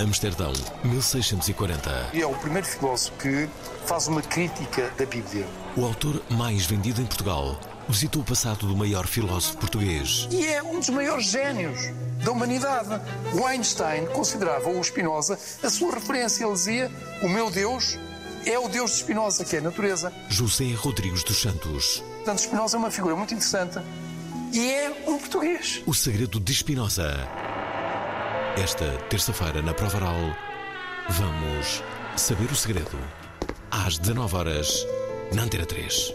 [0.00, 2.10] Amsterdão, 1640.
[2.14, 3.46] E é o primeiro filósofo que
[3.84, 5.46] faz uma crítica da Bíblia.
[5.76, 10.26] O autor mais vendido em Portugal visitou o passado do maior filósofo português.
[10.30, 11.78] E é um dos maiores génios
[12.24, 12.88] da humanidade.
[13.34, 16.44] O Einstein considerava o Spinoza a sua referência.
[16.44, 16.90] Ele dizia:
[17.22, 17.98] O meu Deus
[18.46, 20.10] é o Deus de Spinoza, que é a natureza.
[20.30, 22.02] José Rodrigues dos Santos.
[22.16, 23.78] Portanto, Spinoza é uma figura muito interessante
[24.50, 25.82] e é um português.
[25.84, 27.49] O segredo de Spinoza.
[28.58, 30.36] Esta terça-feira, na Prova Oral,
[31.08, 31.82] vamos
[32.16, 32.98] saber o segredo.
[33.70, 34.86] Às 19 horas
[35.34, 36.12] na Antena 3.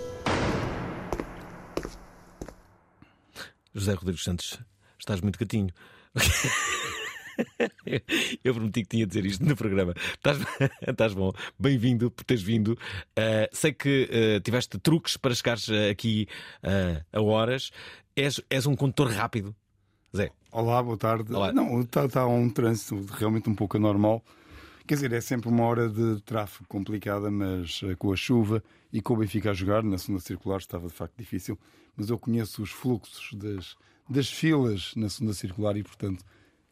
[3.74, 4.60] José Rodrigues Santos,
[5.00, 5.70] estás muito gatinho.
[8.44, 9.94] Eu prometi que tinha de dizer isto no programa.
[10.14, 10.38] Estás,
[10.88, 12.78] estás bom, bem-vindo por teres vindo.
[13.18, 16.28] Uh, sei que uh, tiveste truques para chegares uh, aqui
[17.12, 17.72] a horas.
[18.16, 19.56] És, és um condutor rápido,
[20.16, 20.32] Zé.
[20.58, 21.34] Olá, boa tarde.
[21.34, 21.52] Olá.
[21.52, 24.24] Não, está, está um trânsito realmente um pouco anormal.
[24.88, 28.64] Quer dizer, é sempre uma hora de tráfego complicada, mas eh, com a chuva
[28.94, 31.60] e com o Benfica a jogar, na segunda circular estava de facto difícil.
[31.98, 33.76] Mas eu conheço os fluxos das,
[34.10, 36.24] das filas na segunda circular e, portanto,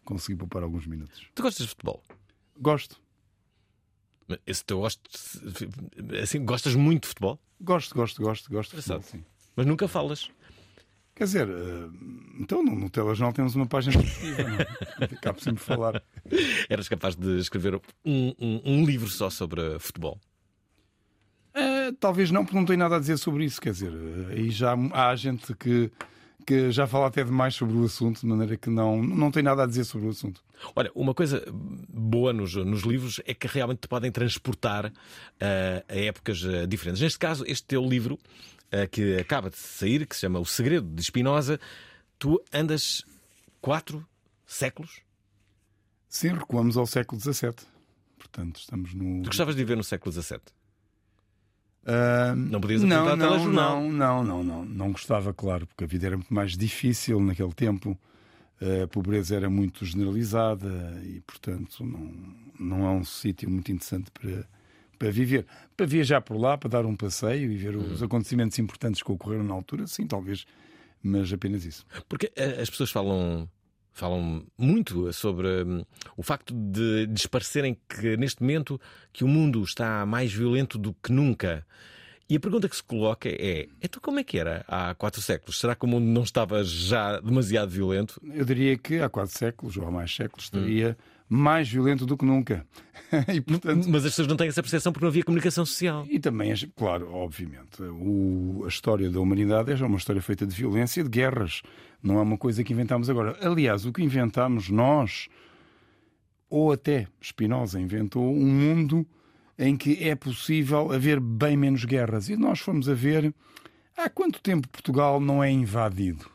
[0.05, 1.27] consegui poupar alguns minutos.
[1.35, 2.01] Tu gostas de futebol?
[2.57, 3.01] Gosto,
[4.47, 5.01] Esse teu gosto,
[6.21, 9.11] assim, gostas muito de futebol, gosto, gosto, gosto, gosto de futebol, Engraçado.
[9.11, 9.25] sim.
[9.57, 10.31] mas nunca falas.
[11.15, 11.89] Quer dizer, eh,
[12.39, 14.67] então no, no telejornal temos uma página positiva, não é?
[15.13, 16.03] Acabo sempre de falar.
[16.67, 20.19] Eras capaz de escrever um, um- um livro só sobre futebol.
[21.53, 23.61] Eh, talvez não, porque não tenho nada a dizer sobre isso.
[23.61, 25.91] Quer dizer, eh, aí já há gente que,
[26.47, 29.63] que já fala até demais sobre o assunto, de maneira que não, não tem nada
[29.63, 30.41] a dizer sobre o assunto.
[30.75, 31.43] Olha, uma coisa
[31.89, 34.91] boa nos, nos livros é que realmente te podem transportar
[35.39, 37.01] ah, a épocas diferentes.
[37.01, 38.17] Neste caso, este teu livro,
[38.91, 41.59] que acaba de sair, que se chama O Segredo de Spinoza,
[42.17, 43.03] tu andas
[43.61, 44.05] quatro
[44.45, 45.01] séculos.
[46.09, 47.53] Sim, recuamos ao século XVII.
[48.17, 49.23] Portanto, estamos no.
[49.23, 50.39] Tu gostavas de viver no século XVII?
[51.85, 53.81] Ah, Não podias não, apresentar não, telejornal.
[53.81, 54.65] não, não, não, não.
[54.65, 57.99] Não gostava, claro, porque a vida era muito mais difícil naquele tempo.
[58.83, 62.13] A pobreza era muito generalizada e, portanto, não,
[62.57, 64.47] não é um sítio muito interessante para,
[65.03, 65.45] para viver.
[65.75, 69.43] Para viajar por lá, para dar um passeio e ver os acontecimentos importantes que ocorreram
[69.43, 70.45] na altura, sim, talvez,
[71.01, 71.85] mas apenas isso.
[72.07, 73.49] Porque ah, as pessoas falam.
[73.95, 75.85] Falam muito sobre hum,
[76.17, 78.81] o facto de desparecerem que neste momento
[79.11, 81.63] que o mundo está mais violento do que nunca.
[82.27, 85.59] E a pergunta que se coloca é: então como é que era há quatro séculos?
[85.59, 88.19] Será que o mundo não estava já demasiado violento?
[88.33, 90.97] Eu diria que há quatro séculos, ou há mais séculos, estaria
[91.33, 92.65] mais violento do que nunca.
[93.33, 96.05] e, portanto, Mas as pessoas não têm essa percepção porque não havia comunicação social.
[96.09, 100.55] E também, claro, obviamente, o- a história da humanidade é já uma história feita de
[100.55, 101.61] violência e de guerras.
[102.01, 103.37] Não é uma coisa que inventámos agora.
[103.41, 105.27] Aliás, o que inventámos nós,
[106.49, 109.05] ou até Spinoza inventou, um mundo
[109.57, 112.29] em que é possível haver bem menos guerras.
[112.29, 113.33] E nós fomos a ver
[113.95, 116.25] há quanto tempo Portugal não é invadido.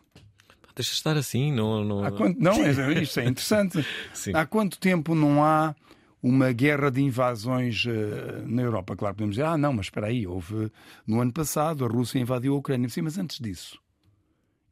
[0.78, 1.82] Deixa estar assim, não.
[1.82, 2.04] não...
[2.04, 2.40] Há quanto...
[2.40, 3.84] Não, é, isto é interessante.
[4.32, 5.74] Há quanto tempo não há
[6.22, 8.94] uma guerra de invasões eh, na Europa?
[8.94, 10.70] Claro, podemos dizer, ah, não, mas espera aí, houve
[11.04, 12.88] no ano passado, a Rússia invadiu a Ucrânia.
[12.88, 13.76] Sim, mas antes disso,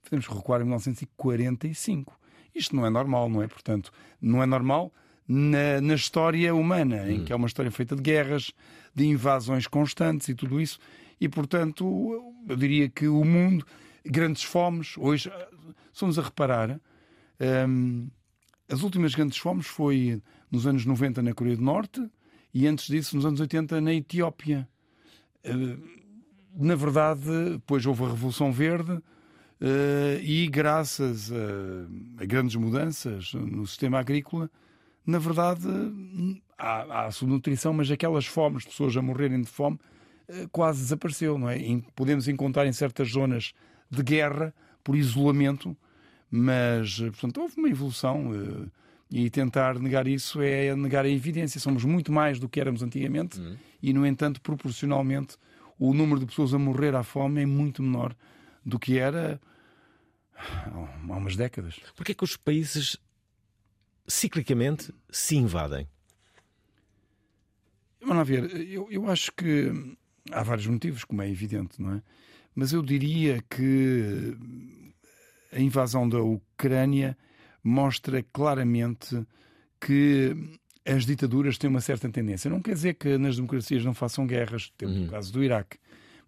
[0.05, 2.17] podemos recuar em 1945.
[2.55, 3.49] Isto não é normal, não é?
[3.49, 4.93] Portanto, não é normal
[5.27, 8.53] na, na história humana, em que é uma história feita de guerras,
[8.95, 10.79] de invasões constantes e tudo isso.
[11.21, 13.67] E, portanto, eu diria que o mundo,
[14.05, 15.33] grandes fomes, hoje,
[15.93, 16.81] somos a reparar,
[17.69, 18.09] hum,
[18.69, 20.21] as últimas grandes fomes foi
[20.51, 22.09] nos anos 90 na Coreia do Norte
[22.53, 24.69] e antes disso nos anos 80 na Etiópia.
[25.45, 25.77] Eh,
[26.59, 27.21] Na verdade,
[27.53, 28.99] depois houve a Revolução Verde
[29.61, 34.51] eh, e graças a, a grandes mudanças no sistema agrícola,
[35.07, 35.69] na verdade,
[36.59, 39.79] há, há subnutrição, mas aquelas fomes, pessoas a morrerem de fome,
[40.29, 41.59] eh, quase desapareceu, não é?
[41.95, 43.53] Podemos encontrar em certas zonas
[43.91, 44.53] de guerra,
[44.87, 45.77] por isolamento,
[46.31, 48.69] mas, eh, portanto, houve uma evolução eh,
[49.11, 51.59] e tentar negar isso é negar a evidência.
[51.59, 53.57] Somos muito mais do que éramos antigamente uhum.
[53.83, 55.37] e, no entanto, proporcionalmente,
[55.77, 58.15] o número de pessoas a morrer à fome é muito menor
[58.65, 59.41] do que era
[60.37, 61.81] há umas décadas.
[61.97, 62.97] Porquê é que os países
[64.07, 65.89] ciclicamente se invadem?
[68.01, 69.97] Vamos ver, eu, eu acho que
[70.31, 72.03] há vários motivos, como é evidente, não é?
[72.57, 74.35] Mas eu diria que
[75.53, 77.17] a invasão da Ucrânia
[77.63, 79.25] mostra claramente
[79.79, 80.35] que
[80.87, 82.51] as ditaduras têm uma certa tendência.
[82.51, 85.05] Não quer dizer que nas democracias não façam guerras, temos uhum.
[85.05, 85.77] o caso do Iraque,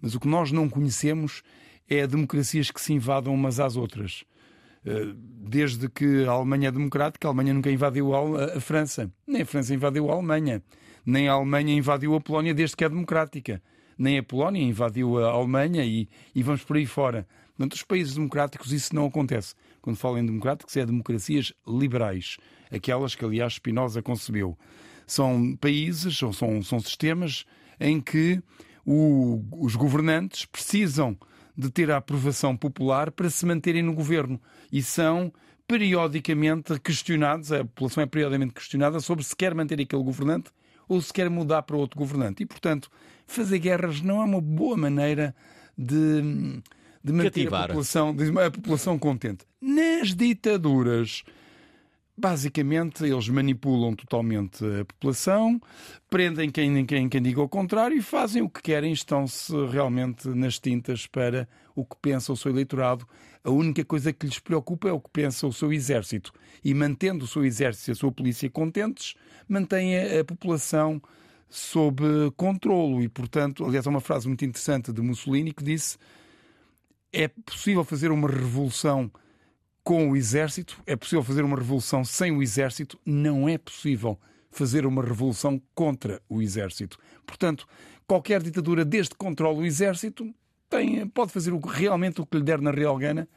[0.00, 1.42] mas o que nós não conhecemos
[1.88, 4.24] é democracias que se invadam umas às outras.
[4.84, 9.46] Eh, desde que a Alemanha é democrática, a Alemanha nunca invadiu a França, nem a
[9.46, 10.62] França invadiu a Alemanha,
[11.06, 13.62] nem a Alemanha invadiu a Polónia desde que é democrática,
[13.98, 17.26] nem a Polónia invadiu a Alemanha e, e vamos por aí fora.
[17.56, 19.54] Portanto, os países democráticos isso não acontece.
[19.82, 22.36] Quando falo em democráticos, é democracias liberais,
[22.70, 24.56] aquelas que, aliás, Spinoza concebeu.
[25.06, 27.44] São países, ou são, são sistemas
[27.80, 28.40] em que
[28.86, 31.16] o, os governantes precisam
[31.56, 34.40] de ter a aprovação popular para se manterem no governo
[34.70, 35.32] e são
[35.66, 40.50] periodicamente questionados, a população é periodicamente questionada sobre se quer manter aquele governante
[40.88, 42.42] ou se quer mudar para outro governante.
[42.42, 42.90] E, portanto,
[43.26, 45.34] fazer guerras não é uma boa maneira
[45.76, 46.60] de,
[47.04, 49.44] de manter a população, a população contente.
[49.60, 51.22] Nas ditaduras,
[52.16, 55.60] basicamente, eles manipulam totalmente a população,
[56.10, 60.58] prendem quem, quem, quem diga o contrário e fazem o que querem, estão-se realmente nas
[60.58, 63.06] tintas para o que pensa o seu eleitorado.
[63.44, 66.32] A única coisa que lhes preocupa é o que pensa o seu exército.
[66.64, 69.14] E mantendo o seu exército e a sua polícia contentes,
[69.48, 71.00] mantém a, população
[71.48, 72.02] sob
[72.36, 73.02] controlo.
[73.02, 75.96] E, portanto, aliás, há uma frase muito interessante de Mussolini que disse
[77.12, 79.10] é possível fazer uma revolução
[79.82, 84.18] com o exército, é possível fazer uma revolução sem o exército, não é possível
[84.50, 86.98] fazer uma revolução contra o exército.
[87.26, 87.66] Portanto,
[88.06, 90.30] qualquer ditadura, desde que controle o exército,
[90.68, 93.28] tem, pode fazer o, realmente o que lhe der na real gana,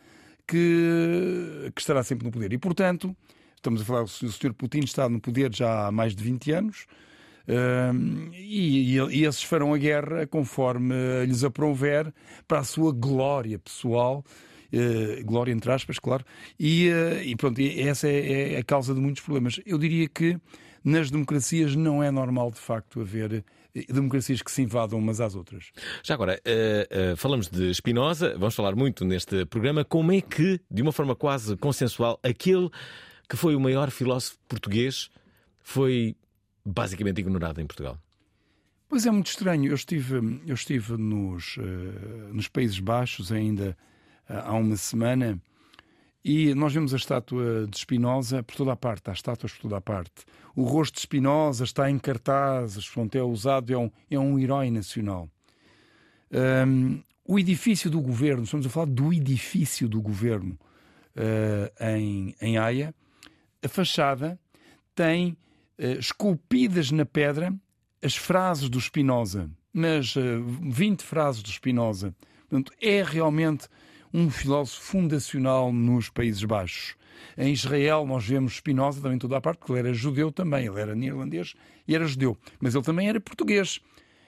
[0.48, 2.52] que, que estará sempre no poder.
[2.54, 3.16] E, portanto,
[3.56, 4.54] estamos a falar, o Sr.
[4.54, 6.86] Putin está no poder já há mais de 20 anos,
[7.48, 10.94] Uh, e, e, esses farão a guerra conforme
[11.26, 12.14] lhes aprouver
[12.48, 14.24] para a sua glória pessoal
[14.74, 16.26] uh, glória entre aspas, claro,
[16.60, 19.60] e, uh, e pronto, essa é, é, a causa de muitos problemas.
[19.66, 20.38] Eu diria que
[20.84, 23.44] nas democracias não é normal, de facto, haver
[23.90, 25.72] democracias que se invadam umas às outras.
[26.04, 29.84] Já agora, uh, uh, falamos de Spinoza, vamos falar muito neste programa.
[29.84, 32.70] Como é que, de uma forma quase consensual, aquele
[33.30, 35.10] que foi o maior filósofo português
[35.62, 36.16] foi
[36.66, 37.98] basicamente ignorado em Portugal?
[38.90, 39.70] Pois é muito estranho.
[39.70, 43.78] Eu estive, eu estive nos, uh, nos Países Baixos ainda
[44.28, 45.42] há uma semana
[46.24, 49.78] e nós vemos a estátua de Spinoza por toda a parte, há estátuas por toda
[49.78, 50.26] a parte.
[50.56, 54.70] O rosto de Spinoza está em cartazes, portanto, é usado, é um, é um herói
[54.70, 55.30] nacional.
[56.32, 60.58] Um, o edifício do governo, estamos a falar do edifício do governo
[61.16, 62.94] uh, em, em Haia,
[63.64, 64.40] a fachada
[64.96, 65.32] tem
[65.80, 67.54] uh, esculpidas na pedra
[68.04, 72.16] as frases do Spinoza, mas uh, 20 frases do Spinoza.
[72.50, 73.68] Portanto, é realmente
[74.14, 76.96] um filósofo fundacional nos Países Baixos.
[77.38, 80.80] Em Israel nós vemos Spinoza também toda a parte, porque ele era judeu também, ele
[80.80, 81.54] era neerlandês
[81.88, 83.80] e era judeu, mas ele também era português.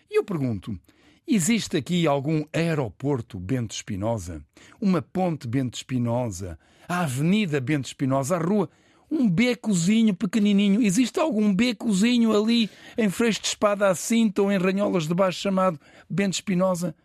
[0.09, 0.79] E eu pergunto,
[1.27, 4.43] existe aqui algum aeroporto Bento Spinoza?
[4.79, 6.57] Uma ponte Bento Spinoza?
[6.87, 8.35] A avenida Bento Spinoza?
[8.35, 8.69] A rua?
[9.09, 10.81] Um becozinho pequenininho?
[10.81, 15.39] Existe algum becozinho ali em Freixo de Espada à Cinta ou em Ranholas de Baixo
[15.39, 16.95] chamado Bento Spinoza?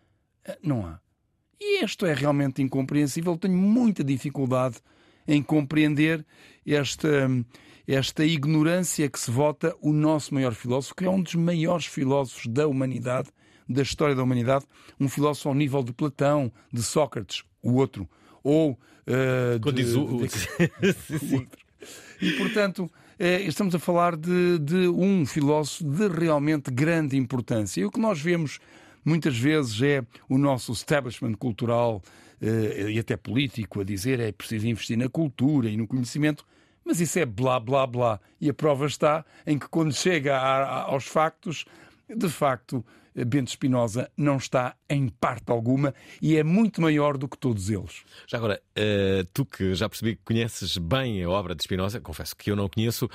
[0.47, 0.99] Ah, não há.
[1.59, 3.37] E isto é realmente incompreensível.
[3.37, 4.77] Tenho muita dificuldade
[5.27, 6.25] em compreender
[6.65, 7.29] esta,
[7.87, 12.47] esta ignorância que se vota o nosso maior filósofo, que é um dos maiores filósofos
[12.47, 13.29] da humanidade,
[13.67, 14.65] da história da humanidade,
[14.99, 18.09] um filósofo ao nível de Platão, de Sócrates, o outro,
[18.43, 20.05] ou uh, de, diz o...
[20.05, 20.13] de...
[20.13, 21.59] outro.
[22.21, 27.81] E portanto, eh, estamos a falar de, de um filósofo de realmente grande importância.
[27.81, 28.59] E o que nós vemos
[29.09, 32.01] muitas vezes é o nosso establishment cultural
[32.41, 36.45] uh, e até político a dizer é preciso investir na cultura e no conhecimento,
[36.85, 38.19] mas isso é blá blá blá.
[38.39, 41.65] E a prova está em que quando chega a, a, aos factos,
[42.07, 47.37] de facto, Bento Espinosa não está em parte alguma e é muito maior do que
[47.37, 48.03] todos eles.
[48.27, 52.35] Já agora, uh, tu que já percebi que conheces bem a obra de Espinosa, confesso
[52.35, 53.09] que eu não conheço,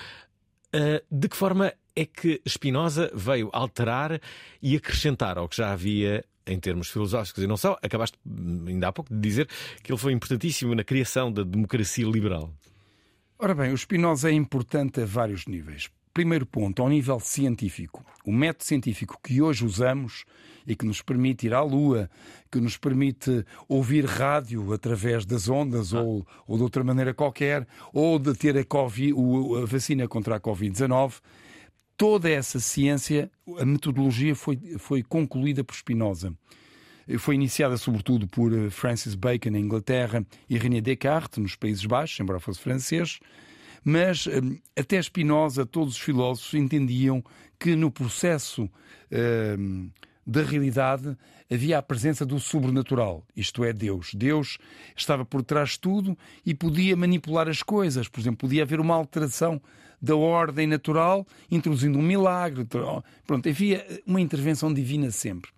[0.74, 4.20] Uh, de que forma é que Spinoza veio alterar
[4.60, 7.78] e acrescentar ao que já havia em termos filosóficos e não só?
[7.82, 8.18] Acabaste
[8.66, 9.48] ainda há pouco de dizer
[9.82, 12.52] que ele foi importantíssimo na criação da democracia liberal.
[13.38, 15.88] Ora bem, o Spinoza é importante a vários níveis.
[16.12, 18.04] Primeiro ponto, ao nível científico.
[18.24, 20.24] O método científico que hoje usamos
[20.66, 22.08] e que nos permite ir à Lua,
[22.50, 26.00] que nos permite ouvir rádio através das ondas ah.
[26.00, 29.12] ou, ou de outra maneira qualquer, ou de ter a, COVID,
[29.60, 31.20] a vacina contra a Covid-19,
[31.96, 36.34] toda essa ciência, a metodologia foi, foi concluída por Spinoza.
[37.18, 42.18] Foi iniciada sobretudo por eh, Francis Bacon na Inglaterra e René Descartes nos Países Baixos,
[42.18, 43.20] embora fosse francês.
[43.84, 44.40] Mas eh,
[44.80, 47.22] até Spinoza, todos os filósofos entendiam
[47.58, 49.90] que no processo uh,
[50.26, 51.16] da realidade
[51.50, 54.14] havia a presença do sobrenatural, isto é, Deus.
[54.14, 54.58] Deus
[54.96, 58.08] estava por trás de tudo e podia manipular as coisas.
[58.08, 59.60] Por exemplo, podia haver uma alteração
[60.00, 62.66] da ordem natural, introduzindo um milagre.
[63.26, 65.50] Pronto, havia uma intervenção divina sempre.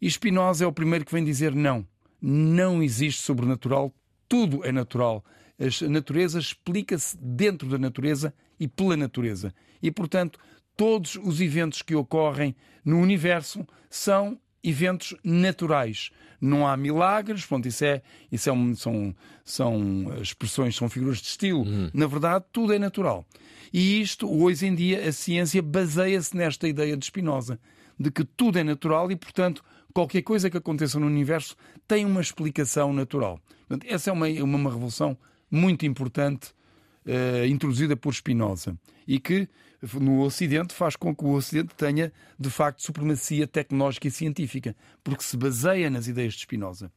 [0.00, 1.86] E Spinoza é o primeiro que vem dizer não.
[2.20, 3.92] Não existe sobrenatural,
[4.28, 5.24] tudo é natural.
[5.60, 9.52] A natureza explica-se dentro da natureza e pela natureza.
[9.82, 10.38] E, portanto,
[10.78, 12.54] todos os eventos que ocorrem
[12.84, 16.10] no universo são eventos naturais.
[16.40, 19.12] Não há milagres, pronto, isso, é, isso é um, são,
[19.44, 21.64] são expressões, são figuras de estilo.
[21.64, 21.90] Uhum.
[21.92, 23.26] Na verdade, tudo é natural.
[23.72, 27.58] E isto, hoje em dia, a ciência baseia-se nesta ideia de Spinoza,
[27.98, 31.56] de que tudo é natural e, portanto, qualquer coisa que aconteça no universo
[31.88, 33.40] tem uma explicação natural.
[33.66, 35.18] Portanto, essa é uma, uma revolução
[35.50, 36.52] muito importante
[37.04, 39.48] uh, introduzida por Spinoza e que
[40.00, 45.22] no Ocidente faz com que o Ocidente tenha, de facto, supremacia tecnológica e científica, porque
[45.22, 46.90] se baseia nas ideias de Spinoza.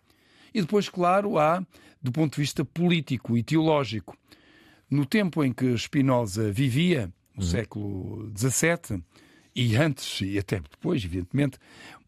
[0.53, 1.65] E depois, claro, há,
[2.01, 4.17] do ponto de vista político e teológico,
[4.89, 7.49] no tempo em que Spinoza vivia, no uhum.
[7.49, 9.01] século XVII,
[9.55, 11.57] e antes e até depois, evidentemente,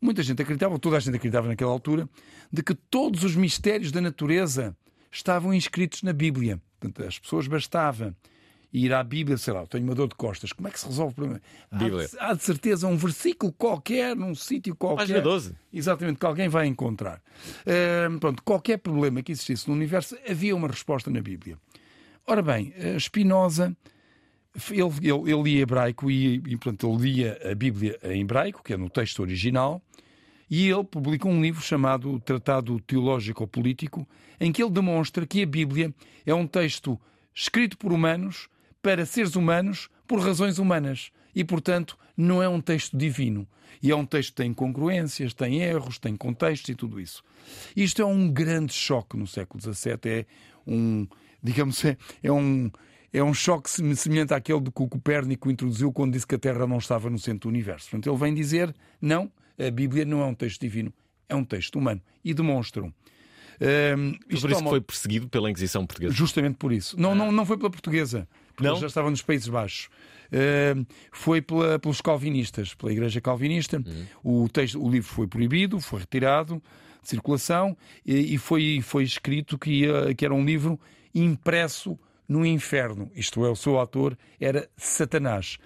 [0.01, 2.09] muita gente acreditava, toda a gente acreditava naquela altura,
[2.51, 4.75] de que todos os mistérios da natureza
[5.11, 6.61] estavam inscritos na Bíblia.
[6.79, 8.15] Portanto, as pessoas bastava
[8.73, 11.11] ir à Bíblia, sei lá, tenho uma dor de costas, como é que se resolve
[11.11, 11.41] o problema?
[11.71, 12.09] Bíblia.
[12.17, 15.03] Há, há de certeza um versículo qualquer, num sítio qualquer.
[15.03, 15.55] Página 12.
[15.71, 17.21] Exatamente, que alguém vai encontrar.
[17.61, 21.57] Uh, pronto, qualquer problema que existisse no universo, havia uma resposta na Bíblia.
[22.25, 23.75] Ora bem, Spinoza,
[24.71, 28.73] ele, ele, ele lia hebraico e, e portanto, ele lia a Bíblia em hebraico, que
[28.73, 29.81] é no texto original,
[30.49, 34.07] e ele publicou um livro chamado Tratado Teológico Político,
[34.39, 35.93] em que ele demonstra que a Bíblia
[36.25, 36.99] é um texto
[37.33, 38.47] escrito por humanos,
[38.83, 41.09] para seres humanos por razões humanas.
[41.33, 43.47] E, portanto, não é um texto divino.
[43.81, 47.23] E é um texto que tem incongruências, tem erros, tem contextos e tudo isso.
[47.75, 49.97] Isto é um grande choque no século XVII.
[50.05, 50.25] É
[50.67, 51.07] um,
[51.41, 52.69] digamos, é, é um,
[53.11, 56.67] é um choque semelhante àquele de que o Copérnico introduziu quando disse que a Terra
[56.67, 57.89] não estava no centro do universo.
[57.89, 60.93] Portanto, ele vem dizer: não, a Bíblia não é um texto divino,
[61.27, 62.01] é um texto humano.
[62.23, 62.93] E demonstram.
[63.97, 64.69] Um, por isso toma...
[64.69, 66.13] foi perseguido pela Inquisição Portuguesa.
[66.13, 66.99] Justamente por isso.
[66.99, 67.15] Não, ah.
[67.15, 68.75] não, não foi pela portuguesa porque não?
[68.77, 69.89] já estava nos Países Baixos.
[70.27, 73.77] Uh, foi pela, pelos calvinistas, pela Igreja Calvinista.
[74.23, 74.43] Uhum.
[74.45, 76.61] O, texto, o livro foi proibido, foi retirado
[77.01, 80.79] de circulação e, e foi, foi escrito que, ia, que era um livro
[81.13, 83.11] impresso no inferno.
[83.15, 85.57] Isto é, o seu autor era Satanás.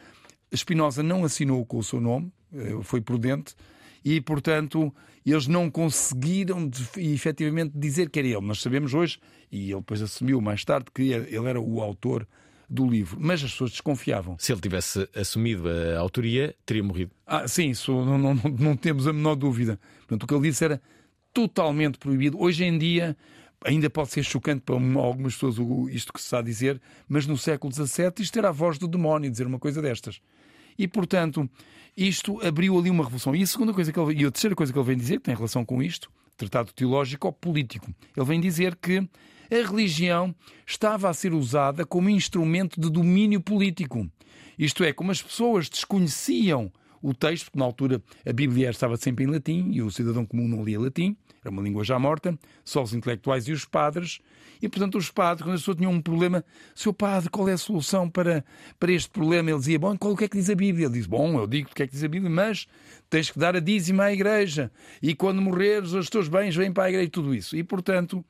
[0.53, 3.56] Spinoza não assinou com o seu nome, uh, foi prudente,
[4.03, 4.94] e, portanto,
[5.25, 8.41] eles não conseguiram efetivamente dizer que era ele.
[8.41, 9.20] Nós sabemos hoje,
[9.51, 12.25] e ele depois assumiu mais tarde, que ele era o autor
[12.69, 14.36] do livro, mas as pessoas desconfiavam.
[14.39, 17.12] Se ele tivesse assumido a autoria, teria morrido.
[17.25, 19.79] Ah, sim, isso não, não, não temos a menor dúvida.
[20.00, 20.81] Portanto, o que ele disse era
[21.33, 22.39] totalmente proibido.
[22.39, 23.15] Hoje em dia,
[23.63, 25.55] ainda pode ser chocante para algumas pessoas
[25.91, 28.88] isto que se está a dizer, mas no século XVII isto era a voz do
[28.88, 30.19] demónio dizer uma coisa destas.
[30.77, 31.50] E, portanto,
[31.95, 33.36] isto abriu ali uma revolução.
[33.36, 35.24] E a segunda coisa que ele, e a terceira coisa que ele vem dizer, que
[35.24, 39.07] tem relação com isto, tratado teológico ou político, ele vem dizer que
[39.51, 40.36] a religião
[40.66, 44.10] estava a ser usada como instrumento de domínio político.
[44.58, 49.24] Isto é, como as pessoas desconheciam o texto, porque na altura a Bíblia estava sempre
[49.24, 52.84] em latim e o cidadão comum não lia latim, era uma língua já morta, só
[52.84, 54.20] os intelectuais e os padres.
[54.62, 57.58] E, portanto, os padres, quando a pessoa tinha um problema, seu padre, qual é a
[57.58, 58.44] solução para,
[58.80, 59.51] para este problema?
[59.51, 60.88] Ele dizia, bom, qual, o que é que diz a Bíblia?
[60.88, 62.66] Ele diz, bom, eu digo o que é que diz a Bíblia, mas
[63.10, 64.72] tens que dar a dízima à igreja.
[65.01, 67.56] E quando morreres, os teus bens vêm para a igreja e tudo isso.
[67.56, 68.25] E, portanto,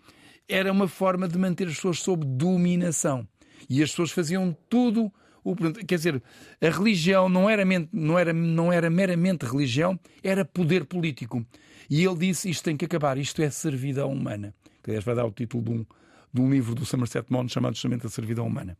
[0.47, 3.27] era uma forma de manter as pessoas sob dominação.
[3.69, 5.11] E as pessoas faziam tudo.
[5.43, 6.23] O, quer dizer,
[6.61, 11.45] a religião não era, não, era, não era meramente religião, era poder político.
[11.89, 14.53] E ele disse: Isto tem que acabar, isto é servidão humana.
[14.83, 15.85] Que aliás vai dar o título de um,
[16.33, 18.77] de um livro do Somerset Maugham chamado justamente A Servidão Humana.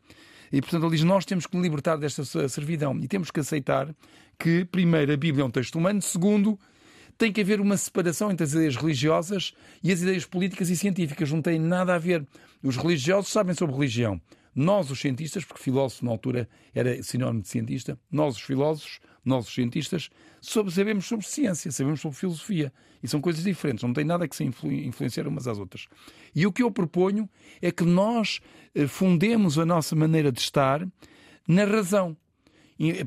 [0.51, 3.93] E, portanto, ele diz: nós temos que libertar desta servidão e temos que aceitar
[4.39, 6.59] que, primeiro, a Bíblia é um texto humano, segundo,
[7.17, 11.31] tem que haver uma separação entre as ideias religiosas e as ideias políticas e científicas.
[11.31, 12.25] Não tem nada a ver.
[12.63, 14.21] Os religiosos sabem sobre religião.
[14.55, 19.47] Nós, os cientistas, porque filósofo na altura era sinónimo de cientista, nós, os filósofos, nós,
[19.47, 20.09] os cientistas,
[20.41, 22.73] sabemos sobre ciência, sabemos sobre filosofia.
[23.03, 25.87] E são coisas diferentes, não tem nada que se influ influenciar umas às outras.
[26.33, 27.29] E o que eu proponho
[27.61, 28.39] é que nós
[28.73, 30.87] eh, fundemos a nossa maneira de estar
[31.47, 32.17] na razão.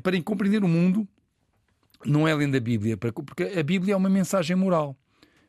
[0.01, 1.05] Para compreender o mundo,
[2.05, 4.95] não é lendo a Bíblia, porque a Bíblia é uma mensagem moral.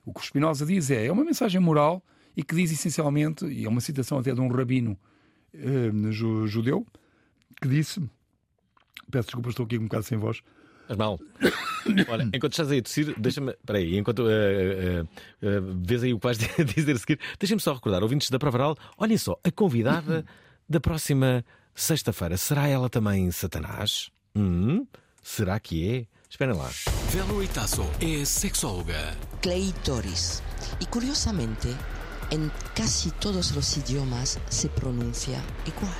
[0.04, 2.04] O que o Spinoza diz é, é uma mensagem moral
[2.36, 4.98] e que diz essencialmente, e é uma citação até de um rabino
[5.54, 6.12] uh,
[6.46, 6.86] judeu,
[7.60, 8.00] que disse,
[9.10, 10.42] peço desculpa, estou aqui um bocado sem voz,
[10.92, 11.18] Faz mal.
[12.08, 13.52] Olha, enquanto estás aí a tossir, deixa-me.
[13.52, 16.38] Espera aí, enquanto uh, uh, uh, vês aí o que vais
[16.74, 20.24] dizer a seguir, deixa-me só recordar, ouvintes da Provaral, olhem só, a convidada
[20.68, 21.44] da próxima
[21.74, 24.10] sexta-feira, será ela também Satanás?
[24.34, 24.86] Hum?
[25.22, 26.06] Será que é?
[26.32, 26.70] Esperem lá.
[27.10, 29.14] Velo Itazo é sexóloga.
[29.42, 30.42] Clitoris.
[30.80, 31.68] E curiosamente,
[32.30, 35.94] em quase todos os idiomas se pronuncia igual.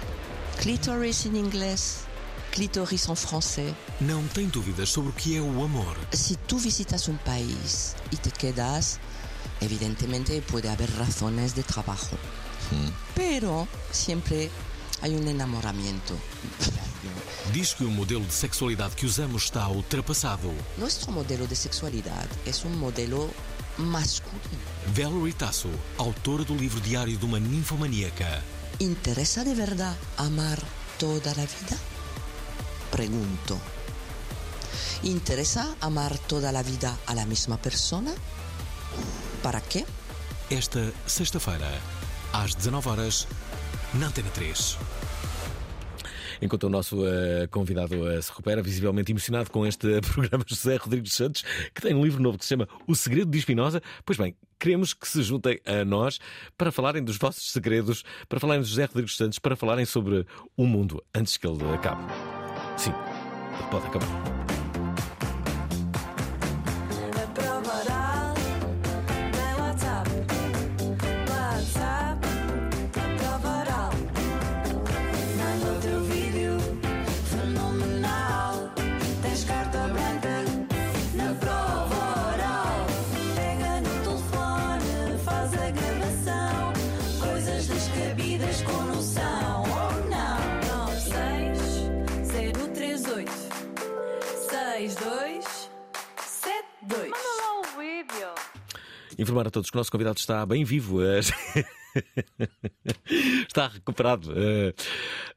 [0.58, 2.06] Clitoris em inglês,
[2.50, 3.74] clitoris em francês.
[4.00, 5.98] Não tem dúvidas sobre o que é o amor.
[6.12, 8.98] Se tu visitas um país e te quedas,
[9.60, 12.18] evidentemente pode haver razões de trabalho.
[12.72, 12.90] Hum.
[13.14, 14.50] Pero sempre
[15.02, 16.18] há um enamoramento.
[17.52, 20.52] Diz que o modelo de sexualidade que usamos está ultrapassado.
[20.78, 23.30] Nosso modelo de sexualidade é um modelo
[23.76, 24.62] masculino.
[24.86, 28.42] Valerie Tasso, autora do livro diário de uma ninfomaníaca.
[28.78, 30.58] ¿Interesa de verdad amar
[30.98, 31.76] toda la vida?
[32.90, 33.58] Pregunto.
[35.02, 38.12] ¿Interesa amar toda la vida a la misma persona?
[39.42, 39.84] ¿Para qué?
[40.48, 41.70] Esta sexta-feira,
[42.32, 43.26] às 19 horas,
[43.94, 44.78] na Antena 3.
[46.40, 51.12] Enquanto o nosso uh, convidado uh, se recupera, visivelmente emocionado com este programa, José Rodrigues
[51.12, 53.80] Santos, que tem um livro novo que se chama O Segredo de Espinosa.
[54.04, 56.18] Pois bem, queremos que se juntem a nós
[56.58, 60.26] para falarem dos vossos segredos, para falarem de José Rodrigues Santos, para falarem sobre
[60.56, 62.02] o mundo antes que ele acabe.
[62.76, 62.92] Sim,
[63.70, 64.61] pode acabar.
[99.22, 101.02] Informar a todos que o nosso convidado está bem vivo.
[101.02, 101.20] Eh,
[103.48, 104.32] está recuperado.
[104.32, 104.72] Uh,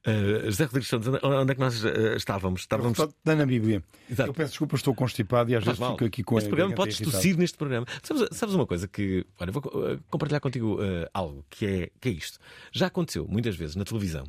[0.07, 2.61] uh, José Rodrigues Santos, onde é que nós uh, estávamos?
[2.61, 3.83] Estávamos Está na Bíblia.
[4.09, 4.29] Exato.
[4.29, 7.37] Eu peço desculpa, estou constipado e às vezes fico aqui com Este programa podes tossir
[7.37, 7.85] neste programa.
[8.03, 9.25] Sabes, sabes, uma coisa que.
[9.39, 9.61] Olha, vou
[10.09, 10.79] compartilhar contigo
[11.13, 12.39] algo que é, que é isto.
[12.71, 14.25] Já aconteceu muitas vezes na televisão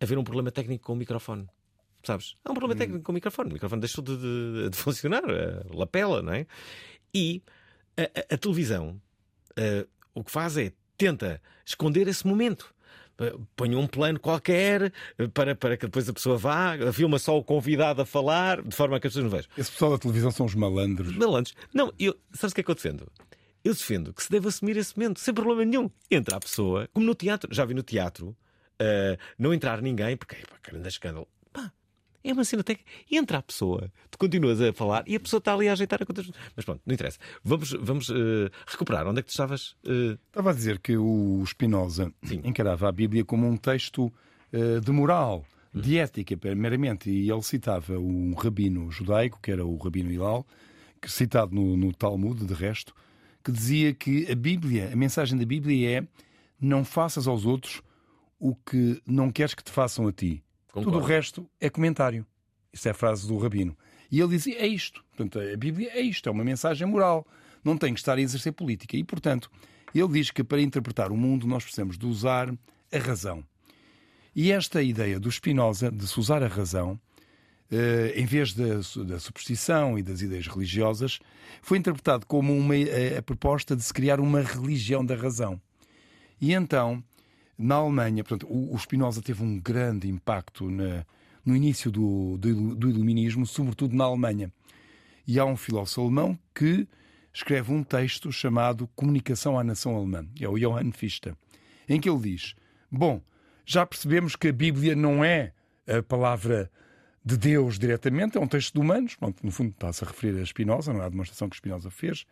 [0.00, 1.46] haver um problema técnico com o microfone.
[2.02, 2.34] Sabes?
[2.44, 2.78] Há um problema hum.
[2.78, 3.50] técnico com o microfone.
[3.50, 6.46] O microfone deixou de, de, de funcionar, a lapela, não é?
[7.14, 7.42] E
[8.00, 9.00] a, a, a televisão
[9.52, 12.74] uh, o que faz é tenta esconder esse momento.
[13.54, 17.44] Põe um plano qualquer eh, para, para que depois a pessoa vá, filma só o
[17.44, 19.50] convidado a falar, de forma a que as pessoas não vejam.
[19.58, 21.14] Esse pessoal da televisão são os malandros.
[21.14, 21.54] Malandros.
[21.72, 23.12] Não, eu, sabes o que é que eu defendo?
[23.62, 25.90] Eu defendo que se deve assumir esse momento, sem problema nenhum.
[26.10, 30.36] Entra a pessoa, como no teatro, já vi no teatro, uh, não entrar ninguém, porque
[30.36, 31.28] é grande escândalo.
[32.22, 32.90] É uma cena técnica.
[33.10, 36.06] Entra a pessoa, tu continuas a falar e a pessoa está ali a ajeitar a
[36.06, 36.30] contas.
[36.54, 37.18] Mas pronto, não interessa.
[37.42, 39.06] Vamos, vamos uh, recuperar.
[39.06, 39.70] Onde é que tu estavas?
[39.84, 40.18] Uh...
[40.26, 42.42] Estava a dizer que o Spinoza Sim.
[42.44, 44.12] encarava a Bíblia como um texto
[44.52, 45.80] uh, de moral, hum.
[45.80, 47.10] de ética, meramente.
[47.10, 50.46] E ele citava um rabino judaico, que era o rabino Hilal,
[51.00, 52.94] que, citado no, no Talmud, de resto,
[53.42, 56.06] que dizia que a Bíblia, a mensagem da Bíblia é:
[56.60, 57.80] não faças aos outros
[58.38, 60.90] o que não queres que te façam a ti Concordo.
[60.92, 62.26] Tudo o resto é comentário.
[62.72, 63.76] Isso é a frase do Rabino.
[64.10, 65.04] E ele dizia: é isto.
[65.16, 67.26] Portanto, a Bíblia é isto, é uma mensagem moral.
[67.64, 68.96] Não tem que estar a exercer política.
[68.96, 69.50] E, portanto,
[69.94, 72.52] ele diz que para interpretar o mundo nós precisamos de usar
[72.92, 73.44] a razão.
[74.34, 76.98] E esta ideia do Spinoza de se usar a razão,
[77.70, 78.80] eh, em vez da,
[79.18, 81.18] superstição e das ideias religiosas,
[81.60, 85.60] foi interpretado como uma, a, a proposta de se criar uma religião da razão.
[86.40, 87.02] E então
[87.60, 91.04] na Alemanha, portanto, o, o Spinoza teve um grande impacto na,
[91.44, 94.50] no início do, do, do, iluminismo, sobretudo na Alemanha.
[95.26, 96.88] E há um filósofo alemão que
[97.32, 101.34] escreve um texto chamado Comunicação à Nação Alemã, é o Johann Fichte,
[101.86, 102.54] em que ele diz:
[102.90, 103.20] Bom,
[103.66, 105.52] já percebemos que a Bíblia não é
[105.86, 106.70] a palavra
[107.22, 109.14] de Deus diretamente, é um texto de humanos.
[109.16, 112.24] Pronto, no fundo, está-se a referir a Spinoza, não é a demonstração que Spinoza fez.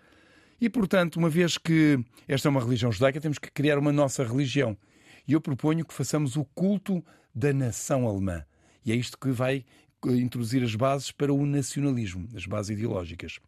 [0.60, 4.24] E, portanto, uma vez que esta é uma religião judaica, temos que criar uma nossa
[4.24, 4.76] religião.
[5.28, 8.42] E eu proponho que façamos o culto da nação alemã.
[8.84, 9.64] E é isto que vai
[10.06, 13.38] introduzir as bases para o nacionalismo, as bases ideológicas.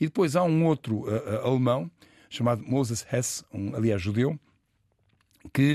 [0.00, 1.90] E depois há um outro uh, uh, alemão,
[2.28, 4.38] chamado Moses Hess, um, aliás, judeu,
[5.52, 5.74] que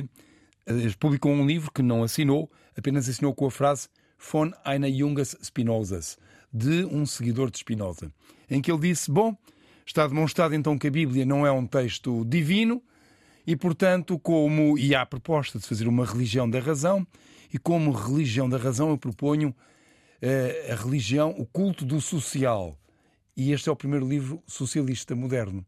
[0.67, 3.87] uh, publicou um livro que não assinou, apenas assinou com a frase
[4.19, 6.17] von einer Junges Spinozas,
[6.51, 8.11] de um seguidor de Spinoza,
[8.49, 9.35] em que ele disse: Bom,
[9.85, 12.81] está demonstrado então que a Bíblia não é um texto divino,
[13.45, 17.05] e portanto, como e há a proposta de fazer uma religião da razão,
[17.53, 19.55] e como religião da razão eu proponho
[20.71, 22.77] a religião, o culto do social.
[23.35, 25.65] E este é o primeiro livro socialista moderno.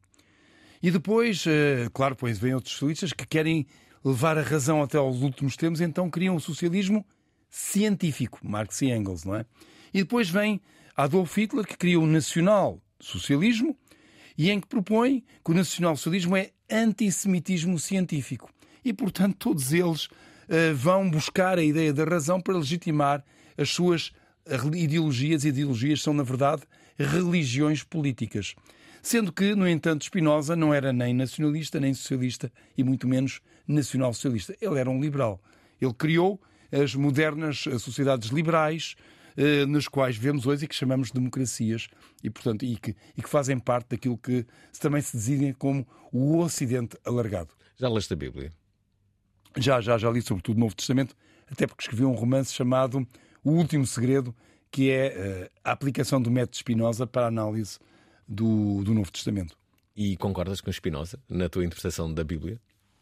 [0.81, 1.43] E depois,
[1.93, 3.67] claro, depois vêm outros socialistas que querem
[4.03, 7.05] levar a razão até aos últimos tempos, então criam o socialismo
[7.49, 9.45] científico, Marx e Engels, não é?
[9.93, 10.61] E depois vem
[10.95, 13.77] Adolf Hitler, que cria o nacional-socialismo
[14.38, 18.49] e em que propõe que o nacional-socialismo é antissemitismo científico.
[18.84, 23.23] E, portanto, todos eles uh, vão buscar a ideia da razão para legitimar
[23.58, 24.12] as suas
[24.75, 26.63] ideologias, e ideologias são, na verdade,
[26.97, 28.56] religiões políticas.
[29.01, 34.56] Sendo que, no entanto, Spinoza não era nem nacionalista, nem socialista, e muito menos nacional-socialista.
[34.62, 35.41] Ele era um liberal.
[35.80, 38.95] Ele criou as modernas sociedades liberais,
[39.38, 41.88] eh, nas quais vemos hoje e que chamamos de democracias,
[42.24, 44.45] e, portanto, e que, e que fazem parte daquilo que
[44.80, 47.50] também se designa como o Ocidente alargado.
[47.78, 48.54] Já leste a Bíblia?
[49.58, 51.15] Já, já, já li sobretudo o Novo Testamento,
[51.50, 53.08] até porque escrevi um romance chamado
[53.43, 54.36] O Último Segredo,
[54.71, 57.80] que é uh, a aplicação do método Spinoza para a análise
[58.28, 59.58] do, do Novo Testamento.
[59.95, 62.60] E concordas com Spinoza na tua interpretação da Bíblia?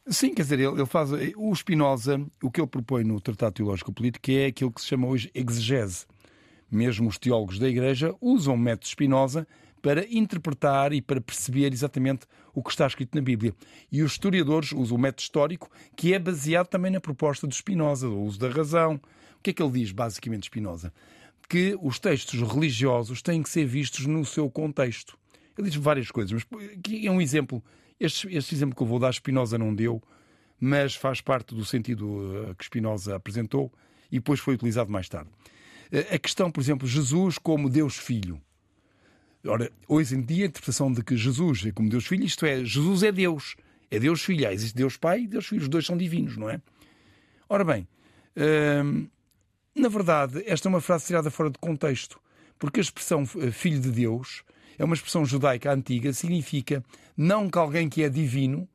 [0.08, 1.10] Sim, quer dizer, ele, ele faz.
[1.36, 5.08] O Spinoza, o que ele propõe no Tratado Teológico Político é aquilo que se chama
[5.08, 6.06] hoje exegese.
[6.74, 9.48] Mesmo os teólogos da Igreja usam o método Spinoza
[9.82, 13.54] para interpretar e para perceber exatamente o que está escrito na Bíblia.
[13.92, 18.08] E os historiadores usam o método histórico, que é baseado também na proposta de Spinoza,
[18.08, 18.96] o uso da razão.
[19.38, 20.94] O que é que ele diz, basicamente, Spinoza?
[21.50, 25.18] que os textos religiosos têm que ser vistos no seu contexto.
[25.58, 27.64] Ele diz várias coisas, mas aqui é um exemplo.
[28.00, 30.02] Este, este exemplo que eu vou dar, Spinoza não deu,
[30.60, 33.72] mas faz parte do sentido eh, que Spinoza apresentou
[34.12, 35.30] e depois foi utilizado mais tarde.
[36.14, 38.42] A questão, por exemplo, Jesus como Deus Filho.
[39.46, 42.64] Ora, hoje em dia, a interpretação de que Jesus é como Deus Filho, isto é,
[42.64, 43.56] Jesus é Deus.
[43.92, 44.48] É Deus Filho.
[44.48, 45.62] Ah, existe Deus Pai e Deus Filho.
[45.62, 46.62] Os dois são divinos, não é?
[47.50, 47.88] Ora bem,
[48.84, 49.08] hum,
[49.76, 52.20] na verdade, esta é uma frase tirada fora de contexto,
[52.58, 54.44] porque a expressão eh, filho de Deus
[54.78, 56.84] é uma expressão judaica antiga, significa
[57.18, 58.68] não que alguém que é divino,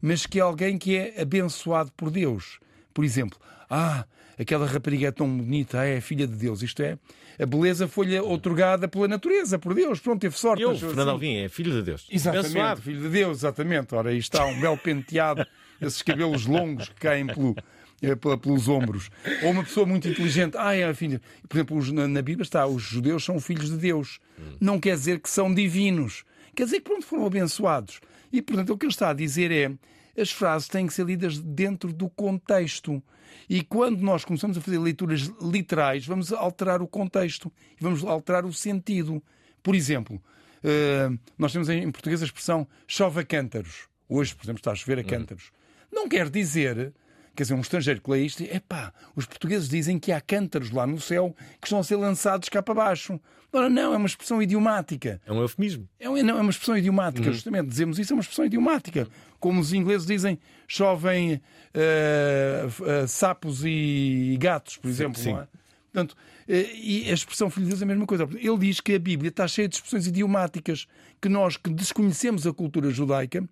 [0.00, 2.58] mas que é alguém que é abençoado por Deus.
[2.92, 3.38] Por exemplo,
[3.70, 4.06] ah,
[4.38, 6.62] aquela rapariga é tão bonita, é filha de Deus.
[6.62, 6.98] Isto é,
[7.38, 10.00] a beleza foi-lhe otorgada pela natureza, por Deus.
[10.00, 10.62] Pronto, teve sorte.
[10.62, 11.10] Eu, Fernando assim.
[11.10, 12.06] Alvim, é filho de Deus.
[12.10, 12.82] Exatamente, abençoado.
[12.82, 13.94] filho de Deus, exatamente.
[13.94, 15.46] Ora, aí está um belo penteado,
[15.80, 17.54] esses cabelos longos que caem pelo,
[18.02, 19.10] é, pelos ombros.
[19.42, 21.20] Ou uma pessoa muito inteligente, ah, é filho.
[21.48, 24.20] Por exemplo, na Bíblia está, os judeus são filhos de Deus.
[24.60, 26.24] Não quer dizer que são divinos.
[26.54, 28.00] Quer dizer que pronto, foram abençoados.
[28.32, 29.70] E, portanto, o que ele está a dizer é
[30.16, 33.02] as frases têm que ser lidas dentro do contexto.
[33.48, 38.44] E quando nós começamos a fazer leituras literais, vamos alterar o contexto e vamos alterar
[38.44, 39.22] o sentido.
[39.62, 40.20] Por exemplo,
[40.64, 43.88] eh, nós temos em português a expressão chove a cântaros.
[44.08, 45.52] Hoje, por exemplo, está a chover a cântaros.
[45.92, 46.92] Não quer dizer
[47.36, 50.86] Quer dizer, um estrangeiro que lê isto epá, os portugueses dizem que há cântaros lá
[50.86, 53.20] no céu que estão a ser lançados cá para baixo.
[53.52, 55.20] Ora, não, é uma expressão idiomática.
[55.26, 55.88] É um eufemismo.
[56.00, 57.32] É, não, é uma expressão idiomática, uhum.
[57.32, 57.68] justamente.
[57.68, 59.06] Dizemos isso, é uma expressão idiomática.
[59.38, 65.20] Como os ingleses dizem, chovem uh, uh, sapos e gatos, por exemplo.
[65.20, 65.32] Sim.
[65.32, 65.48] Não é?
[65.92, 68.28] Portanto, uh, e a expressão filho de Deus é a mesma coisa.
[68.34, 70.86] Ele diz que a Bíblia está cheia de expressões idiomáticas
[71.20, 73.46] que nós, que desconhecemos a cultura judaica,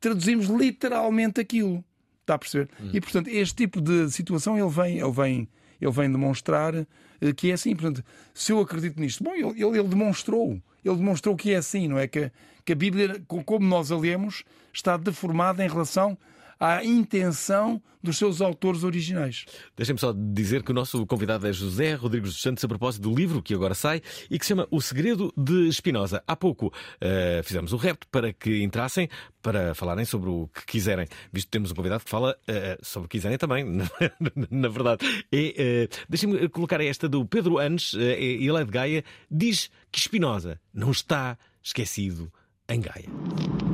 [0.00, 1.84] traduzimos literalmente aquilo.
[2.22, 2.70] Está a perceber?
[2.92, 5.48] E, portanto, este tipo de situação ele vem, ele vem,
[5.80, 7.74] ele vem demonstrar eh, que é assim.
[7.74, 10.60] Portanto, se eu acredito nisto, bom, ele, ele demonstrou.
[10.84, 12.06] Ele demonstrou que é assim, não é?
[12.06, 12.30] Que,
[12.64, 16.16] que a Bíblia, como nós a lemos, está deformada em relação
[16.62, 19.44] à intenção dos seus autores originais.
[19.76, 23.14] Deixem-me só dizer que o nosso convidado é José Rodrigues dos Santos a propósito do
[23.14, 26.22] livro que agora sai e que se chama O Segredo de Espinosa.
[26.24, 29.08] Há pouco uh, fizemos o repto para que entrassem
[29.42, 33.06] para falarem sobre o que quiserem, visto que temos um convidado que fala uh, sobre
[33.06, 33.64] o que quiserem também,
[34.50, 35.04] na verdade.
[35.06, 40.60] Uh, Deixem-me colocar esta do Pedro Anes, uh, ele é de Gaia, diz que Espinosa
[40.72, 42.32] não está esquecido
[42.68, 43.71] em Gaia